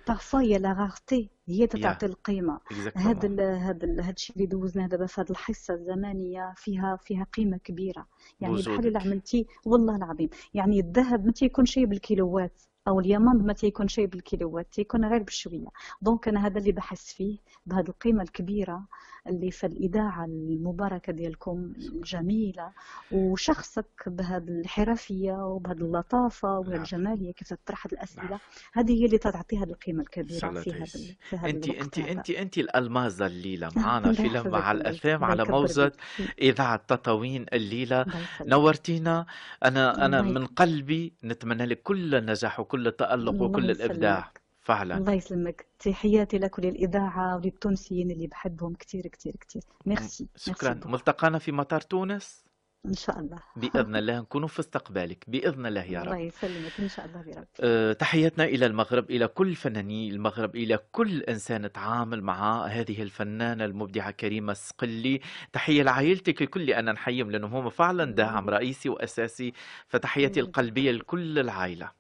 parfois 0.08 0.42
هي 0.42 0.58
la 0.58 0.74
rareté 0.74 1.30
هي 1.48 1.68
تعطي 1.68 2.06
القيمة. 2.06 2.60
هذا 2.96 3.32
هذا 3.56 3.86
هذا 4.02 4.10
الشيء 4.12 4.36
اللي 4.36 4.48
دوزناه 4.48 4.88
دابا 4.88 5.06
في 5.06 5.22
هذه 5.22 5.30
الحصة 5.30 5.74
الزمنية 5.74 6.54
فيها 6.58 6.96
فيها 7.04 7.24
قيمة 7.34 7.58
كبيرة. 7.58 8.08
يعني 8.42 8.54
بحال 8.72 8.88
اللي 8.88 9.00
عملتي 9.00 9.48
والله 9.66 9.96
العظيم 9.96 10.30
يعني 10.54 10.80
الذهب 10.80 11.26
ما 11.26 11.32
تيكون 11.32 11.66
شيء 11.66 11.86
بالكيلوات. 11.86 12.62
أو 12.88 13.00
اليمن 13.00 13.46
ما 13.46 13.54
تيكون 13.54 13.88
شيء 13.88 14.06
بالكيلوات 14.06 14.68
تيكون 14.72 15.06
غير 15.06 15.24
بشوية. 15.24 15.68
donc 16.02 16.28
أنا 16.28 16.46
هذا 16.48 16.60
اللي 16.60 16.72
بحس 16.72 17.14
فيه 17.14 17.38
بهذه 17.66 17.88
القيمة 17.88 18.24
الكبيرة 18.24 18.88
اللي 19.28 19.52
في 19.52 19.66
الإذاعة 19.66 20.26
المباركة 20.26 21.14
ديالكم 21.14 21.74
الجميلة 21.78 22.72
وشخصك 23.12 24.04
بهذه 24.08 24.50
الحرفية 24.50 25.34
وبهذه 25.34 25.78
اللطافة 25.78 26.48
نعم، 26.48 26.72
والجمالية 26.72 27.32
كيف 27.32 27.54
تطرح 27.54 27.88
هذه 27.88 27.94
نعم، 27.94 28.04
الأسئلة 28.04 28.40
هذه 28.74 29.02
هي 29.02 29.06
اللي 29.06 29.18
تعطي 29.18 29.58
هذه 29.58 29.70
القيمة 29.70 30.02
الكبيرة 30.02 30.40
صلاة 30.40 30.62
في 30.62 30.74
هذا 30.74 30.86
في 30.86 31.38
هذا 31.38 31.50
أنتِ 31.50 31.66
الوقت 31.66 31.82
أنتِ 31.82 32.00
هذا. 32.00 32.12
أنتِ 32.12 32.30
أنتِ 32.30 32.58
الألمازة 32.58 33.26
الليلة. 33.26 33.70
معانا 33.76 34.10
الله 34.10 34.42
في 34.42 34.48
الله 34.48 34.58
على 34.60 35.44
يكبر 35.44 35.52
موجة 35.52 35.86
بك 35.86 35.94
إذاعة 36.42 36.76
تطاوين 36.88 37.46
يخليك. 37.54 38.06
نورتينا، 38.42 39.26
أنا 39.66 40.06
أنا 40.06 40.20
الله 40.20 40.32
من 40.40 40.46
قلبي 40.46 41.14
نتمنى 41.24 41.66
لك 41.66 41.82
كل 41.84 42.16
النجاح 42.16 42.60
وكل 42.60 42.79
التألق 42.88 43.30
الله 43.32 43.44
وكل 43.46 43.72
الإبداع، 43.72 44.32
فعلًا، 44.62 44.98
الله 44.98 45.14
يسلمك. 45.14 45.66
تحياتي 45.80 46.38
لك 46.38 46.60
وللإذاعة 46.60 47.36
وللتونسيين 47.36 48.12
اللي 48.12 48.28
بحبهم 48.28 48.74
كتير 48.74 49.08
كتير 49.08 49.36
كتير. 49.36 49.62
م 49.86 49.90
merci. 49.90 50.24
merci 50.24 50.52
شكرًا، 50.52 50.74
beaucoup 50.74 50.90
ملتقانا 50.90 51.40
في 51.40 51.52
مطار 51.52 51.82
تونس؟ 51.82 52.44
إن 52.86 52.94
شاء 52.94 53.20
الله. 53.20 53.40
بإذن 53.56 53.96
الله، 54.02 54.20
نكون 54.20 54.48
في 54.48 54.60
استقبالك. 54.60 55.24
بإذن 55.28 55.66
الله 55.66 55.84
يا 55.84 56.02
الله 56.02 56.14
رب. 56.14 56.20
يسلمك. 56.20 56.80
إن 56.80 56.88
شاء 56.90 57.06
الله 57.06 57.22
بربي 57.22 57.48
آآ، 57.62 57.94
تحياتنا 57.94 58.44
إلى 58.44 58.66
المغرب، 58.66 59.12
إلى 59.12 59.28
كل 59.28 59.56
فناني 59.56 60.10
المغرب، 60.10 60.56
إلى 60.56 60.80
كل 60.92 61.22
إنسان 61.24 61.72
تعامل 61.72 62.22
مع 62.24 62.66
هذه 62.66 63.02
الفنانة 63.02 63.66
المبدعة 63.66 64.12
كريمة 64.12 64.52
الصقلي، 64.52 65.20
تحية 65.54 65.84
لعائلتك 65.84 66.42
الكل 66.42 66.66
لأن 66.66 66.86
نحييهم 66.86 67.32
لأنهم 67.32 67.56
هم 67.56 67.70
فعلًا 67.70 68.06
داعم 68.06 68.50
رئيسي 68.50 68.90
وأساسي، 68.90 69.54
فتحياتي 69.88 70.40
الله 70.40 70.50
يبارك 70.50 70.78
لكل 70.96 71.40
العائلة. 71.40 71.99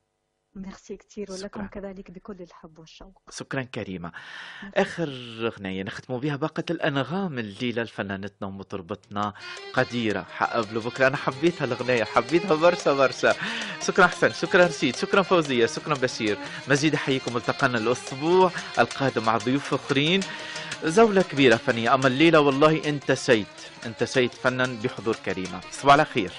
ميرسي 0.61 0.97
كتير 0.97 1.31
ولكم 1.31 1.67
كذلك 1.67 2.11
بكل 2.11 2.41
الحب 2.41 2.79
والشوق 2.79 3.21
شكرًا 3.31 3.61
كريمة. 3.61 4.11
ميرسي 4.63 4.81
آخر 4.81 5.09
غنية 5.59 5.83
نختموا 5.83 6.19
بها 6.19 6.35
باقة 6.35 6.63
الأنغام 6.69 7.39
الليلة 7.39 7.83
لفنانتنا 7.83 8.47
ومطربتنا 8.47 9.33
قديرة 9.73 10.21
حقبلوا 10.21 10.81
بكرة، 10.81 11.07
أنا 11.07 11.17
حبيت 11.17 11.61
هالغنية 11.61 12.03
حبيتها 12.03 12.55
برشا 12.55 12.93
برشا. 12.93 13.35
شكرًا 13.81 14.07
حسن، 14.07 14.31
شكرًا 14.31 14.65
رشيد، 14.65 14.95
شكرًا 14.95 15.21
فوزية، 15.21 15.65
شكرًا 15.65 15.93
بشير. 15.93 16.37
مجيد 16.67 16.93
يحييكم 16.93 17.33
ملتقانا 17.33 17.77
الأسبوع 17.77 18.51
القادم 18.79 19.25
مع 19.25 19.37
ضيوف 19.37 19.73
آخرين. 19.73 20.21
جولة 20.85 21.21
كبيرة 21.21 21.55
فنية، 21.55 21.93
أما 21.93 22.07
الليلة 22.07 22.39
والله 22.39 22.89
انتشيت، 22.89 23.47
انتشيت 23.85 24.33
فنًا 24.33 24.77
بحضور 24.83 25.15
كريمة. 25.25 25.59
تصبحوا 25.59 25.91
على 25.91 26.05
خير. 26.05 26.31